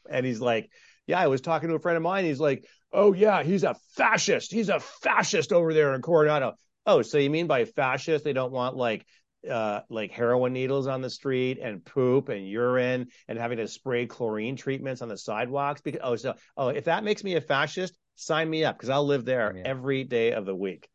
And 0.09 0.25
he's 0.25 0.41
like, 0.41 0.69
"Yeah, 1.07 1.19
I 1.19 1.27
was 1.27 1.41
talking 1.41 1.69
to 1.69 1.75
a 1.75 1.79
friend 1.79 1.97
of 1.97 2.03
mine. 2.03 2.25
He's 2.25 2.39
like, 2.39 2.65
oh 2.91 3.13
yeah, 3.13 3.43
he's 3.43 3.63
a 3.63 3.75
fascist. 3.95 4.51
He's 4.51 4.69
a 4.69 4.79
fascist 4.79 5.51
over 5.53 5.73
there 5.73 5.93
in 5.93 6.01
Coronado." 6.01 6.53
Oh, 6.85 7.01
so 7.01 7.17
you 7.17 7.29
mean 7.29 7.47
by 7.47 7.65
fascist 7.65 8.23
they 8.23 8.33
don't 8.33 8.51
want 8.51 8.75
like 8.75 9.05
uh, 9.49 9.81
like 9.89 10.11
heroin 10.11 10.53
needles 10.53 10.87
on 10.87 11.01
the 11.01 11.09
street 11.09 11.59
and 11.61 11.83
poop 11.85 12.29
and 12.29 12.47
urine 12.47 13.07
and 13.27 13.37
having 13.37 13.57
to 13.57 13.67
spray 13.67 14.05
chlorine 14.05 14.55
treatments 14.55 15.01
on 15.01 15.07
the 15.07 15.17
sidewalks. 15.17 15.81
Because 15.81 16.01
oh, 16.03 16.15
so 16.15 16.33
oh, 16.57 16.69
if 16.69 16.85
that 16.85 17.03
makes 17.03 17.23
me 17.23 17.35
a 17.35 17.41
fascist, 17.41 17.97
sign 18.15 18.49
me 18.49 18.63
up 18.65 18.77
because 18.77 18.89
I'll 18.89 19.05
live 19.05 19.25
there 19.25 19.53
yeah. 19.55 19.63
every 19.65 20.03
day 20.03 20.31
of 20.31 20.45
the 20.45 20.55
week. 20.55 20.87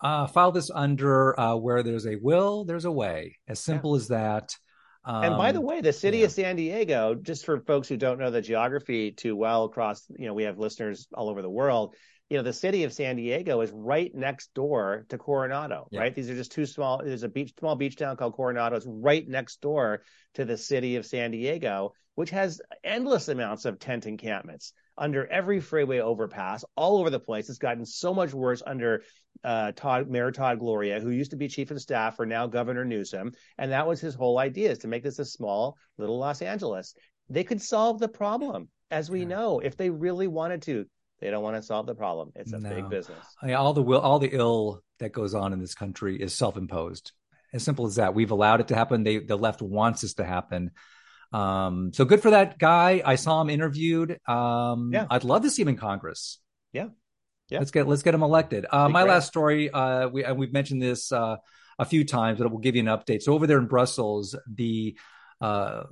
Uh, 0.00 0.26
file 0.26 0.50
this 0.50 0.70
under 0.74 1.38
uh, 1.38 1.54
where 1.54 1.82
there's 1.82 2.06
a 2.06 2.16
will, 2.16 2.64
there's 2.64 2.84
a 2.84 2.90
way. 2.90 3.38
As 3.46 3.60
simple 3.60 3.92
yeah. 3.92 4.00
as 4.02 4.08
that. 4.08 4.56
Um, 5.04 5.24
and 5.24 5.36
by 5.36 5.52
the 5.52 5.58
um, 5.58 5.64
way, 5.64 5.80
the 5.80 5.92
city 5.92 6.18
yeah. 6.18 6.26
of 6.26 6.32
San 6.32 6.56
Diego, 6.56 7.14
just 7.14 7.44
for 7.44 7.60
folks 7.60 7.88
who 7.88 7.96
don't 7.96 8.18
know 8.18 8.30
the 8.30 8.40
geography 8.40 9.10
too 9.10 9.34
well 9.34 9.64
across, 9.64 10.06
you 10.16 10.26
know, 10.26 10.34
we 10.34 10.44
have 10.44 10.58
listeners 10.58 11.08
all 11.14 11.28
over 11.28 11.42
the 11.42 11.50
world 11.50 11.94
you 12.32 12.38
know, 12.38 12.44
the 12.44 12.52
city 12.54 12.84
of 12.84 12.94
San 12.94 13.16
Diego 13.16 13.60
is 13.60 13.70
right 13.72 14.10
next 14.14 14.54
door 14.54 15.04
to 15.10 15.18
Coronado, 15.18 15.86
yeah. 15.90 16.00
right? 16.00 16.14
These 16.14 16.30
are 16.30 16.34
just 16.34 16.50
two 16.50 16.64
small, 16.64 17.02
there's 17.04 17.24
a 17.24 17.28
beach, 17.28 17.52
small 17.58 17.76
beach 17.76 17.94
town 17.94 18.16
called 18.16 18.32
Coronado. 18.32 18.74
It's 18.74 18.86
right 18.88 19.28
next 19.28 19.60
door 19.60 20.02
to 20.32 20.46
the 20.46 20.56
city 20.56 20.96
of 20.96 21.04
San 21.04 21.32
Diego, 21.32 21.92
which 22.14 22.30
has 22.30 22.62
endless 22.82 23.28
amounts 23.28 23.66
of 23.66 23.78
tent 23.78 24.06
encampments 24.06 24.72
under 24.96 25.26
every 25.26 25.60
freeway 25.60 25.98
overpass 25.98 26.64
all 26.74 26.96
over 26.96 27.10
the 27.10 27.20
place. 27.20 27.50
It's 27.50 27.58
gotten 27.58 27.84
so 27.84 28.14
much 28.14 28.32
worse 28.32 28.62
under 28.66 29.02
uh, 29.44 29.72
Todd, 29.72 30.08
Mayor 30.08 30.30
Todd 30.30 30.58
Gloria, 30.58 31.00
who 31.00 31.10
used 31.10 31.32
to 31.32 31.36
be 31.36 31.48
chief 31.48 31.70
of 31.70 31.80
staff 31.80 32.16
for 32.16 32.26
now 32.26 32.46
Governor 32.46 32.84
Newsom. 32.84 33.32
And 33.58 33.72
that 33.72 33.86
was 33.86 34.00
his 34.00 34.14
whole 34.14 34.38
idea 34.38 34.70
is 34.70 34.78
to 34.78 34.88
make 34.88 35.02
this 35.02 35.18
a 35.18 35.24
small 35.24 35.76
little 35.98 36.18
Los 36.18 36.42
Angeles. 36.42 36.94
They 37.28 37.44
could 37.44 37.62
solve 37.62 37.98
the 37.98 38.08
problem, 38.08 38.68
as 38.90 39.10
we 39.10 39.20
yeah. 39.20 39.28
know, 39.28 39.60
if 39.60 39.76
they 39.76 39.90
really 39.90 40.26
wanted 40.26 40.62
to. 40.62 40.86
They 41.20 41.30
don't 41.30 41.42
want 41.42 41.56
to 41.56 41.62
solve 41.62 41.86
the 41.86 41.94
problem. 41.94 42.32
It's 42.34 42.52
a 42.52 42.58
no. 42.58 42.68
big 42.68 42.88
business. 42.88 43.24
I 43.40 43.46
mean, 43.46 43.54
all 43.54 43.72
the 43.72 43.82
will, 43.82 44.00
all 44.00 44.18
the 44.18 44.30
ill 44.32 44.82
that 44.98 45.12
goes 45.12 45.34
on 45.34 45.52
in 45.52 45.60
this 45.60 45.74
country 45.74 46.20
is 46.20 46.34
self-imposed. 46.34 47.12
As 47.54 47.62
simple 47.62 47.86
as 47.86 47.96
that. 47.96 48.14
We've 48.14 48.30
allowed 48.30 48.60
it 48.60 48.68
to 48.68 48.74
happen. 48.74 49.02
They, 49.04 49.18
the 49.18 49.36
left 49.36 49.62
wants 49.62 50.00
this 50.00 50.14
to 50.14 50.24
happen. 50.24 50.70
Um, 51.32 51.92
so 51.92 52.04
good 52.04 52.22
for 52.22 52.30
that 52.30 52.58
guy. 52.58 53.02
I 53.04 53.16
saw 53.16 53.40
him 53.40 53.50
interviewed. 53.50 54.18
Um, 54.26 54.90
yeah. 54.92 55.06
I'd 55.10 55.24
love 55.24 55.42
to 55.42 55.50
see 55.50 55.62
him 55.62 55.68
in 55.68 55.76
Congress. 55.76 56.38
Yeah. 56.72 56.88
Yeah. 57.52 57.58
Let's 57.58 57.70
get 57.70 57.86
let's 57.86 58.02
get 58.02 58.12
them 58.12 58.22
elected. 58.22 58.66
Uh, 58.70 58.88
my 58.88 59.02
great. 59.02 59.12
last 59.12 59.28
story. 59.28 59.70
Uh, 59.70 60.08
we 60.08 60.24
and 60.24 60.38
we've 60.38 60.52
mentioned 60.52 60.82
this 60.82 61.12
uh, 61.12 61.36
a 61.78 61.84
few 61.84 62.04
times, 62.04 62.38
but 62.38 62.50
we'll 62.50 62.60
give 62.60 62.76
you 62.76 62.82
an 62.82 62.88
update. 62.88 63.22
So 63.22 63.34
over 63.34 63.46
there 63.46 63.58
in 63.58 63.66
Brussels, 63.66 64.34
the 64.52 64.96
uh, 65.40 65.84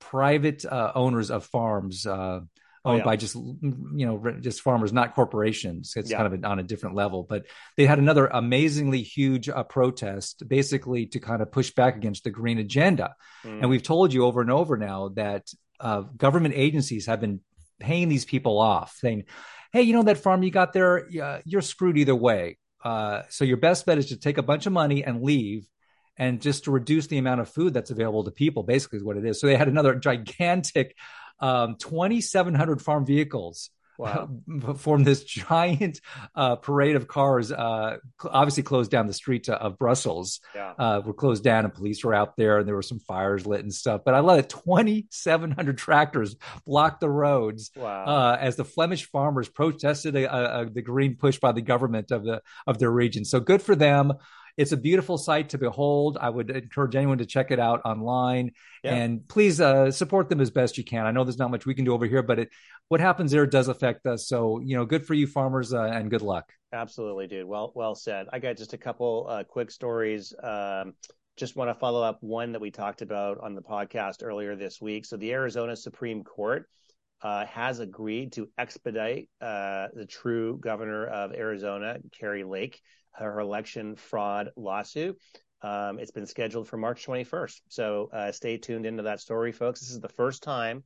private 0.00 0.64
uh, 0.64 0.92
owners 0.94 1.30
of 1.30 1.44
farms 1.46 2.06
uh, 2.06 2.40
Oh, 2.86 2.90
owned 2.90 3.00
oh, 3.00 3.04
yeah. 3.04 3.04
by 3.04 3.16
just 3.16 3.34
you 3.34 4.06
know 4.06 4.22
just 4.40 4.60
farmers, 4.60 4.92
not 4.92 5.14
corporations. 5.14 5.94
It's 5.96 6.10
yeah. 6.10 6.18
kind 6.18 6.34
of 6.34 6.44
on 6.44 6.58
a 6.58 6.62
different 6.62 6.96
level. 6.96 7.22
But 7.26 7.46
they 7.78 7.86
had 7.86 7.98
another 7.98 8.26
amazingly 8.26 9.02
huge 9.02 9.48
uh, 9.48 9.62
protest, 9.62 10.46
basically 10.46 11.06
to 11.06 11.18
kind 11.18 11.40
of 11.40 11.50
push 11.50 11.70
back 11.70 11.96
against 11.96 12.24
the 12.24 12.30
green 12.30 12.58
agenda. 12.58 13.14
Mm. 13.42 13.60
And 13.62 13.70
we've 13.70 13.82
told 13.82 14.12
you 14.12 14.26
over 14.26 14.42
and 14.42 14.50
over 14.50 14.76
now 14.76 15.08
that 15.14 15.48
uh, 15.80 16.02
government 16.02 16.54
agencies 16.56 17.06
have 17.06 17.22
been 17.22 17.40
paying 17.80 18.10
these 18.10 18.26
people 18.26 18.60
off, 18.60 18.96
saying, 18.98 19.24
"Hey, 19.74 19.82
you 19.82 19.92
know 19.92 20.04
that 20.04 20.16
farm 20.16 20.42
you 20.42 20.50
got 20.50 20.72
there, 20.72 21.06
uh, 21.22 21.40
you're 21.44 21.60
screwed 21.60 21.98
either 21.98 22.14
way. 22.14 22.56
Uh, 22.82 23.22
so 23.28 23.44
your 23.44 23.58
best 23.58 23.84
bet 23.84 23.98
is 23.98 24.06
to 24.06 24.16
take 24.16 24.38
a 24.38 24.42
bunch 24.42 24.64
of 24.64 24.72
money 24.72 25.04
and 25.04 25.22
leave." 25.22 25.68
And 26.16 26.40
just 26.40 26.64
to 26.64 26.70
reduce 26.70 27.08
the 27.08 27.18
amount 27.18 27.40
of 27.42 27.48
food 27.48 27.74
that's 27.74 27.90
available 27.90 28.24
to 28.24 28.30
people, 28.30 28.62
basically, 28.62 28.98
is 28.98 29.04
what 29.04 29.16
it 29.16 29.26
is. 29.26 29.40
So 29.40 29.46
they 29.48 29.56
had 29.56 29.68
another 29.68 29.94
gigantic 30.10 30.96
um, 31.40 31.76
2,700 31.78 32.80
farm 32.80 33.04
vehicles 33.04 33.70
wow. 33.98 34.28
formed 34.76 35.06
this 35.06 35.24
giant 35.24 36.00
uh, 36.34 36.56
parade 36.56 36.96
of 36.96 37.08
cars. 37.08 37.52
Uh, 37.52 37.98
obviously, 38.24 38.62
closed 38.62 38.90
down 38.90 39.06
the 39.06 39.14
street 39.14 39.48
of 39.48 39.78
Brussels. 39.78 40.40
Yeah. 40.54 40.72
Uh, 40.78 41.02
were 41.04 41.14
closed 41.14 41.44
down, 41.44 41.64
and 41.64 41.74
police 41.74 42.04
were 42.04 42.14
out 42.14 42.36
there, 42.36 42.58
and 42.58 42.68
there 42.68 42.74
were 42.74 42.82
some 42.82 43.00
fires 43.00 43.46
lit 43.46 43.60
and 43.60 43.72
stuff. 43.72 44.02
But 44.04 44.14
I 44.14 44.20
love 44.20 44.38
it. 44.38 44.48
2,700 44.48 45.78
tractors 45.78 46.36
blocked 46.66 47.00
the 47.00 47.10
roads 47.10 47.70
wow. 47.76 48.04
Uh, 48.04 48.38
as 48.40 48.56
the 48.56 48.64
Flemish 48.64 49.10
farmers 49.10 49.48
protested 49.48 50.16
a, 50.16 50.32
a, 50.32 50.62
a, 50.62 50.70
the 50.70 50.82
green 50.82 51.16
push 51.16 51.38
by 51.38 51.52
the 51.52 51.62
government 51.62 52.10
of 52.10 52.24
the 52.24 52.42
of 52.66 52.78
their 52.78 52.90
region. 52.90 53.24
So 53.24 53.40
good 53.40 53.62
for 53.62 53.76
them. 53.76 54.12
It's 54.56 54.72
a 54.72 54.76
beautiful 54.76 55.18
site 55.18 55.48
to 55.50 55.58
behold. 55.58 56.16
I 56.20 56.30
would 56.30 56.50
encourage 56.50 56.94
anyone 56.94 57.18
to 57.18 57.26
check 57.26 57.50
it 57.50 57.58
out 57.58 57.80
online 57.84 58.52
yeah. 58.82 58.94
and 58.94 59.26
please 59.26 59.60
uh, 59.60 59.90
support 59.90 60.28
them 60.28 60.40
as 60.40 60.50
best 60.50 60.78
you 60.78 60.84
can. 60.84 61.06
I 61.06 61.10
know 61.10 61.24
there's 61.24 61.38
not 61.38 61.50
much 61.50 61.66
we 61.66 61.74
can 61.74 61.84
do 61.84 61.92
over 61.92 62.06
here, 62.06 62.22
but 62.22 62.38
it, 62.38 62.50
what 62.88 63.00
happens 63.00 63.32
there 63.32 63.46
does 63.46 63.68
affect 63.68 64.06
us. 64.06 64.28
So, 64.28 64.60
you 64.60 64.76
know, 64.76 64.84
good 64.84 65.04
for 65.04 65.14
you 65.14 65.26
farmers 65.26 65.72
uh, 65.72 65.82
and 65.82 66.10
good 66.10 66.22
luck. 66.22 66.52
Absolutely, 66.72 67.26
dude. 67.26 67.46
Well, 67.46 67.72
well 67.74 67.94
said. 67.94 68.26
I 68.32 68.38
got 68.38 68.56
just 68.56 68.72
a 68.72 68.78
couple 68.78 69.26
uh, 69.28 69.44
quick 69.44 69.70
stories. 69.70 70.32
Um, 70.42 70.94
just 71.36 71.56
want 71.56 71.68
to 71.68 71.74
follow 71.74 72.02
up 72.02 72.18
one 72.20 72.52
that 72.52 72.60
we 72.60 72.70
talked 72.70 73.02
about 73.02 73.38
on 73.40 73.54
the 73.54 73.62
podcast 73.62 74.22
earlier 74.22 74.54
this 74.54 74.80
week. 74.80 75.04
So 75.04 75.16
the 75.16 75.32
Arizona 75.32 75.74
Supreme 75.74 76.22
Court 76.22 76.68
uh, 77.22 77.46
has 77.46 77.80
agreed 77.80 78.32
to 78.32 78.48
expedite 78.58 79.28
uh, 79.40 79.88
the 79.94 80.06
true 80.06 80.58
governor 80.58 81.06
of 81.06 81.32
Arizona, 81.32 81.98
Kari 82.12 82.44
Lake, 82.44 82.80
her 83.14 83.40
election 83.40 83.96
fraud 83.96 84.50
lawsuit. 84.56 85.18
Um, 85.62 85.98
it's 85.98 86.10
been 86.10 86.26
scheduled 86.26 86.68
for 86.68 86.76
March 86.76 87.06
21st. 87.06 87.60
So 87.68 88.10
uh, 88.12 88.32
stay 88.32 88.58
tuned 88.58 88.84
into 88.84 89.04
that 89.04 89.20
story, 89.20 89.50
folks. 89.50 89.80
This 89.80 89.90
is 89.90 90.00
the 90.00 90.08
first 90.08 90.42
time 90.42 90.84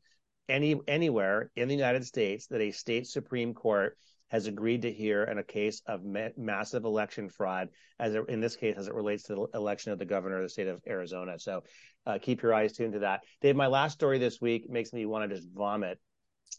any 0.49 0.81
anywhere 0.89 1.51
in 1.57 1.69
the 1.69 1.75
United 1.75 2.05
States 2.05 2.47
that 2.47 2.61
a 2.61 2.71
state 2.71 3.07
supreme 3.07 3.55
court 3.55 3.99
has 4.29 4.47
agreed 4.47 4.83
to 4.83 4.93
hear 4.93 5.25
in 5.25 5.39
a 5.39 5.43
case 5.43 5.83
of 5.87 6.05
ma- 6.05 6.29
massive 6.37 6.85
election 6.85 7.29
fraud, 7.29 7.69
as 7.99 8.15
it, 8.15 8.29
in 8.29 8.41
this 8.41 8.57
case, 8.57 8.77
as 8.77 8.87
it 8.87 8.95
relates 8.95 9.25
to 9.25 9.35
the 9.35 9.47
election 9.59 9.91
of 9.91 9.99
the 9.99 10.05
governor 10.05 10.37
of 10.37 10.43
the 10.43 10.49
state 10.49 10.69
of 10.69 10.83
Arizona. 10.87 11.39
So 11.39 11.63
uh, 12.07 12.19
keep 12.21 12.43
your 12.43 12.55
eyes 12.55 12.75
tuned 12.75 12.93
to 12.93 12.99
that. 13.01 13.25
Dave, 13.41 13.57
my 13.57 13.69
last 13.69 13.95
story 13.95 14.19
this 14.19 14.41
week 14.41 14.69
makes 14.69 14.93
me 14.93 15.07
want 15.07 15.29
to 15.29 15.35
just 15.35 15.49
vomit. 15.51 15.99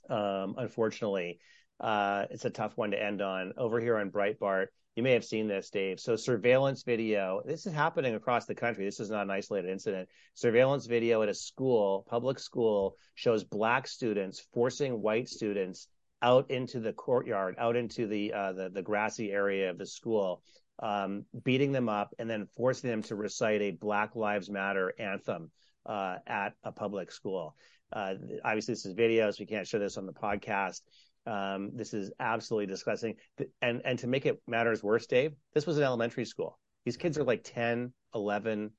Um, 0.10 0.56
unfortunately, 0.58 1.40
uh, 1.80 2.26
it's 2.32 2.46
a 2.46 2.50
tough 2.50 2.76
one 2.76 2.92
to 2.92 3.02
end 3.02 3.22
on. 3.22 3.54
Over 3.56 3.80
here 3.80 3.98
on 3.98 4.10
Breitbart, 4.10 4.68
you 4.96 5.04
may 5.04 5.14
have 5.14 5.24
seen 5.24 5.48
this, 5.48 5.70
Dave. 5.70 6.00
So 6.00 6.16
surveillance 6.16 6.84
video. 6.84 7.42
This 7.46 7.66
is 7.66 7.74
happening 7.74 8.16
across 8.16 8.46
the 8.46 8.56
country. 8.56 8.86
This 8.86 9.00
is 9.00 9.10
not 9.10 9.24
an 9.24 9.32
isolated 9.32 9.70
incident. 9.70 10.10
Surveillance 10.34 10.88
video 10.88 11.22
at 11.22 11.30
a 11.30 11.34
school, 11.34 12.06
public 12.10 12.40
school, 12.40 12.98
shows 13.16 13.44
black 13.44 13.88
students 13.88 14.46
forcing 14.54 15.02
white 15.02 15.30
students 15.30 15.88
out 16.22 16.52
into 16.52 16.80
the 16.80 16.94
courtyard, 16.94 17.56
out 17.58 17.76
into 17.76 18.08
the 18.08 18.34
uh, 18.34 18.54
the, 18.54 18.70
the 18.70 18.82
grassy 18.82 19.32
area 19.32 19.70
of 19.70 19.78
the 19.78 19.86
school, 19.86 20.44
um, 20.82 21.26
beating 21.44 21.72
them 21.72 21.88
up, 21.88 22.14
and 22.20 22.30
then 22.30 22.48
forcing 22.58 22.90
them 22.90 23.04
to 23.04 23.16
recite 23.16 23.62
a 23.62 23.72
Black 23.72 24.16
Lives 24.16 24.50
Matter 24.50 24.94
anthem 25.00 25.52
uh, 25.86 26.18
at 26.28 26.54
a 26.64 26.72
public 26.72 27.12
school. 27.12 27.56
Uh, 27.92 28.16
obviously, 28.44 28.74
this 28.74 28.86
is 28.86 28.94
video, 28.94 29.32
so 29.32 29.38
we 29.40 29.46
can't 29.46 29.68
show 29.68 29.80
this 29.80 29.98
on 29.98 30.06
the 30.06 30.14
podcast. 30.14 30.82
Um, 31.30 31.72
this 31.76 31.94
is 31.94 32.12
absolutely 32.20 32.66
disgusting. 32.66 33.16
And 33.62 33.82
and 33.86 34.00
to 34.00 34.08
make 34.08 34.26
it 34.26 34.42
matters 34.48 34.82
worse, 34.82 35.06
Dave, 35.06 35.34
this 35.54 35.68
was 35.68 35.78
an 35.78 35.84
elementary 35.84 36.26
school. 36.26 36.58
These 36.86 36.98
kids 36.98 37.18
are 37.18 37.24
like 37.24 37.44
10, 37.44 37.94
11, 38.16 38.72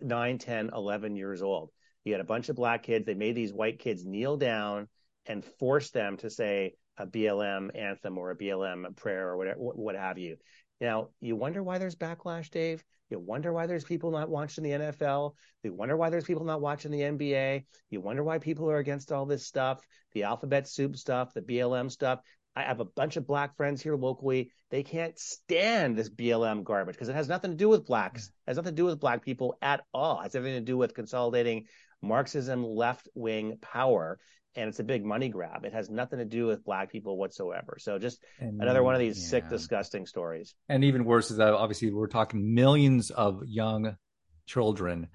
9, 0.00 0.38
10, 0.38 0.70
11 0.74 1.16
years 1.16 1.42
old. 1.42 1.70
You 2.04 2.12
had 2.12 2.20
a 2.20 2.24
bunch 2.24 2.48
of 2.48 2.56
black 2.56 2.82
kids. 2.82 3.06
They 3.06 3.14
made 3.14 3.36
these 3.36 3.52
white 3.52 3.78
kids 3.78 4.04
kneel 4.04 4.36
down 4.36 4.88
and 5.26 5.44
force 5.44 5.90
them 5.90 6.16
to 6.18 6.30
say 6.30 6.74
a 6.96 7.06
BLM 7.06 7.70
anthem 7.78 8.18
or 8.18 8.32
a 8.32 8.36
BLM 8.36 8.96
prayer 8.96 9.28
or 9.28 9.36
whatever, 9.36 9.60
what 9.60 9.94
have 9.94 10.18
you. 10.18 10.36
Now, 10.80 11.10
you 11.20 11.36
wonder 11.36 11.62
why 11.62 11.78
there's 11.78 11.94
backlash, 11.94 12.50
Dave. 12.50 12.82
You 13.12 13.18
wonder 13.18 13.52
why 13.52 13.66
there's 13.66 13.84
people 13.84 14.10
not 14.10 14.30
watching 14.30 14.64
the 14.64 14.70
NFL. 14.70 15.34
You 15.62 15.74
wonder 15.74 15.98
why 15.98 16.08
there's 16.08 16.24
people 16.24 16.46
not 16.46 16.62
watching 16.62 16.90
the 16.90 17.02
NBA. 17.02 17.66
You 17.90 18.00
wonder 18.00 18.24
why 18.24 18.38
people 18.38 18.70
are 18.70 18.78
against 18.78 19.12
all 19.12 19.26
this 19.26 19.46
stuff, 19.46 19.86
the 20.14 20.22
alphabet 20.22 20.66
soup 20.66 20.96
stuff, 20.96 21.34
the 21.34 21.42
BLM 21.42 21.90
stuff. 21.90 22.20
I 22.54 22.62
have 22.62 22.80
a 22.80 22.84
bunch 22.84 23.16
of 23.16 23.26
black 23.26 23.56
friends 23.56 23.82
here 23.82 23.96
locally. 23.96 24.50
They 24.70 24.82
can't 24.82 25.18
stand 25.18 25.96
this 25.96 26.10
BLM 26.10 26.64
garbage 26.64 26.94
because 26.94 27.08
it 27.08 27.14
has 27.14 27.28
nothing 27.28 27.52
to 27.52 27.56
do 27.56 27.68
with 27.68 27.86
blacks. 27.86 28.26
It 28.26 28.50
has 28.50 28.56
nothing 28.56 28.72
to 28.72 28.82
do 28.82 28.84
with 28.84 29.00
black 29.00 29.24
people 29.24 29.56
at 29.62 29.84
all. 29.94 30.20
It 30.20 30.24
has 30.24 30.34
everything 30.34 30.60
to 30.60 30.64
do 30.64 30.76
with 30.76 30.94
consolidating 30.94 31.66
Marxism 32.02 32.64
left 32.64 33.08
wing 33.14 33.58
power 33.60 34.18
and 34.54 34.68
it's 34.68 34.80
a 34.80 34.84
big 34.84 35.02
money 35.04 35.30
grab. 35.30 35.64
It 35.64 35.72
has 35.72 35.88
nothing 35.88 36.18
to 36.18 36.26
do 36.26 36.46
with 36.46 36.62
black 36.62 36.92
people 36.92 37.16
whatsoever. 37.16 37.78
So 37.80 37.98
just 37.98 38.22
and, 38.38 38.60
another 38.60 38.82
one 38.82 38.94
of 38.94 39.00
these 39.00 39.18
yeah. 39.18 39.28
sick, 39.28 39.48
disgusting 39.48 40.04
stories. 40.04 40.54
And 40.68 40.84
even 40.84 41.04
worse 41.04 41.30
is 41.30 41.38
that 41.38 41.54
obviously 41.54 41.90
we're 41.90 42.06
talking 42.06 42.54
millions 42.54 43.10
of 43.10 43.42
young 43.46 43.96
children 44.46 45.08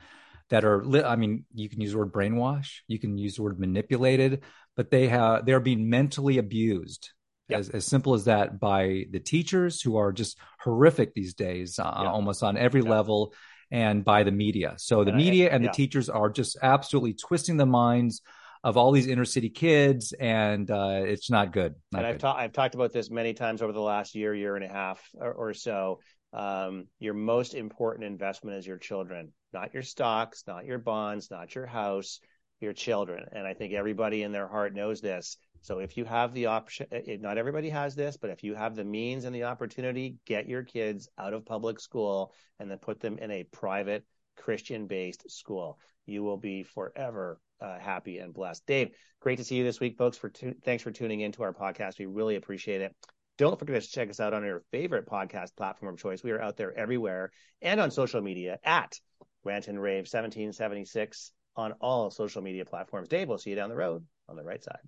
that 0.50 0.64
are 0.64 0.84
lit. 0.86 1.04
i 1.04 1.18
mean 1.18 1.44
you 1.54 1.70
can 1.70 1.82
use 1.82 1.92
the 1.92 1.98
word 1.98 2.14
brainwash 2.14 2.78
you 2.88 2.98
can 2.98 3.18
use 3.18 3.36
the 3.36 3.44
word 3.44 3.60
manipulated 3.60 4.42
but 4.78 4.90
they 4.90 5.10
have 5.10 5.46
they're 5.46 5.60
being 5.60 5.90
mentally 5.90 6.38
abused 6.38 7.12
yep. 7.50 7.60
as, 7.60 7.70
as 7.70 7.86
simple 7.86 8.14
as 8.14 8.26
that 8.26 8.60
by 8.60 9.06
the 9.12 9.20
teachers 9.20 9.82
who 9.82 9.98
are 9.98 10.12
just 10.12 10.38
horrific 10.60 11.14
these 11.14 11.34
days 11.34 11.80
uh, 11.80 11.84
yep. 11.84 12.12
almost 12.12 12.44
on 12.44 12.58
every 12.58 12.82
yep. 12.82 12.90
level 12.90 13.34
and 13.72 14.06
by 14.06 14.24
the 14.24 14.32
media 14.32 14.74
so 14.78 15.04
the 15.04 15.12
media 15.12 15.50
and 15.52 15.64
the 15.64 15.70
teachers 15.70 16.10
are 16.10 16.30
just 16.30 16.58
absolutely 16.62 17.14
twisting 17.14 17.58
the 17.58 17.66
minds 17.66 18.22
of 18.64 18.78
all 18.78 18.92
these 18.92 19.08
inner 19.08 19.26
city 19.26 19.50
kids, 19.50 20.14
and 20.14 20.70
uh, 20.70 21.02
it's 21.04 21.30
not 21.30 21.54
good. 21.54 21.76
Not 21.92 22.00
and 22.00 22.08
I've, 22.08 22.18
ta- 22.18 22.36
I've 22.36 22.52
talked 22.52 22.76
about 22.76 22.92
this 22.92 23.10
many 23.10 23.34
times 23.34 23.62
over 23.62 23.72
the 23.72 23.80
last 23.82 24.16
year, 24.16 24.34
year 24.34 24.56
and 24.56 24.66
a 24.66 24.68
half 24.68 25.02
or, 25.16 25.32
or 25.32 25.54
so. 25.54 26.00
Um, 26.34 26.88
your 27.00 27.14
most 27.14 27.54
important 27.54 28.06
investment 28.06 28.58
is 28.58 28.68
your 28.68 28.78
children, 28.78 29.32
not 29.54 29.74
your 29.74 29.84
stocks, 29.84 30.44
not 30.48 30.66
your 30.66 30.80
bonds, 30.80 31.32
not 31.32 31.56
your 31.56 31.66
house, 31.66 32.20
your 32.60 32.74
children. 32.74 33.26
And 33.32 33.48
I 33.48 33.54
think 33.54 33.74
everybody 33.74 34.24
in 34.24 34.32
their 34.32 34.48
heart 34.48 34.76
knows 34.76 35.00
this. 35.00 35.38
So 35.68 35.80
if 35.80 35.98
you 35.98 36.06
have 36.06 36.34
the 36.34 36.46
option, 36.46 36.88
it, 36.92 37.20
not 37.20 37.38
everybody 37.38 37.70
has 37.72 37.94
this, 37.94 38.16
but 38.16 38.30
if 38.30 38.42
you 38.42 38.56
have 38.56 38.74
the 38.74 38.86
means 38.86 39.26
and 39.26 39.36
the 39.36 39.44
opportunity, 39.44 40.16
get 40.26 40.48
your 40.48 40.64
kids 40.64 41.10
out 41.18 41.34
of 41.34 41.46
public 41.46 41.82
school 41.82 42.34
and 42.58 42.72
then 42.72 42.78
put 42.78 43.02
them 43.02 43.18
in 43.18 43.32
a 43.32 43.44
private 43.44 44.06
Christian 44.38 44.88
based 44.88 45.30
school. 45.30 45.78
You 46.06 46.24
will 46.24 46.38
be 46.38 46.64
forever 46.64 47.42
uh, 47.60 47.80
happy 47.80 48.20
and 48.20 48.34
blessed. 48.34 48.66
Dave, 48.66 48.92
great 49.20 49.40
to 49.40 49.44
see 49.44 49.58
you 49.58 49.66
this 49.66 49.82
week, 49.82 49.98
folks. 49.98 50.16
For 50.16 50.30
tu- 50.30 50.56
thanks 50.64 50.84
for 50.84 50.92
tuning 50.92 51.20
into 51.20 51.44
our 51.44 51.52
podcast. 51.52 52.00
We 52.00 52.06
really 52.06 52.38
appreciate 52.38 52.80
it. 52.80 52.96
Don't 53.38 53.60
forget 53.60 53.82
to 53.82 53.90
check 53.90 54.10
us 54.10 54.22
out 54.22 54.34
on 54.34 54.46
your 54.46 54.64
favorite 54.72 55.06
podcast 55.06 55.54
platform 55.58 55.96
of 55.96 56.00
choice. 56.00 56.24
We 56.24 56.32
are 56.32 56.42
out 56.42 56.56
there 56.56 56.74
everywhere 56.80 57.32
and 57.62 57.82
on 57.82 57.92
social 57.92 58.22
media 58.22 58.58
at 58.64 58.98
Rant 59.44 59.68
and 59.68 59.82
Rave 59.82 60.08
1776 60.08 61.34
on 61.58 61.74
all 61.82 62.10
social 62.10 62.42
media 62.42 62.64
platforms. 62.64 63.10
Dave, 63.10 63.28
we'll 63.28 63.38
see 63.38 63.50
you 63.50 63.58
down 63.58 63.68
the 63.68 63.76
road 63.76 64.06
on 64.30 64.38
the 64.38 64.46
right 64.46 64.64
side. 64.64 64.80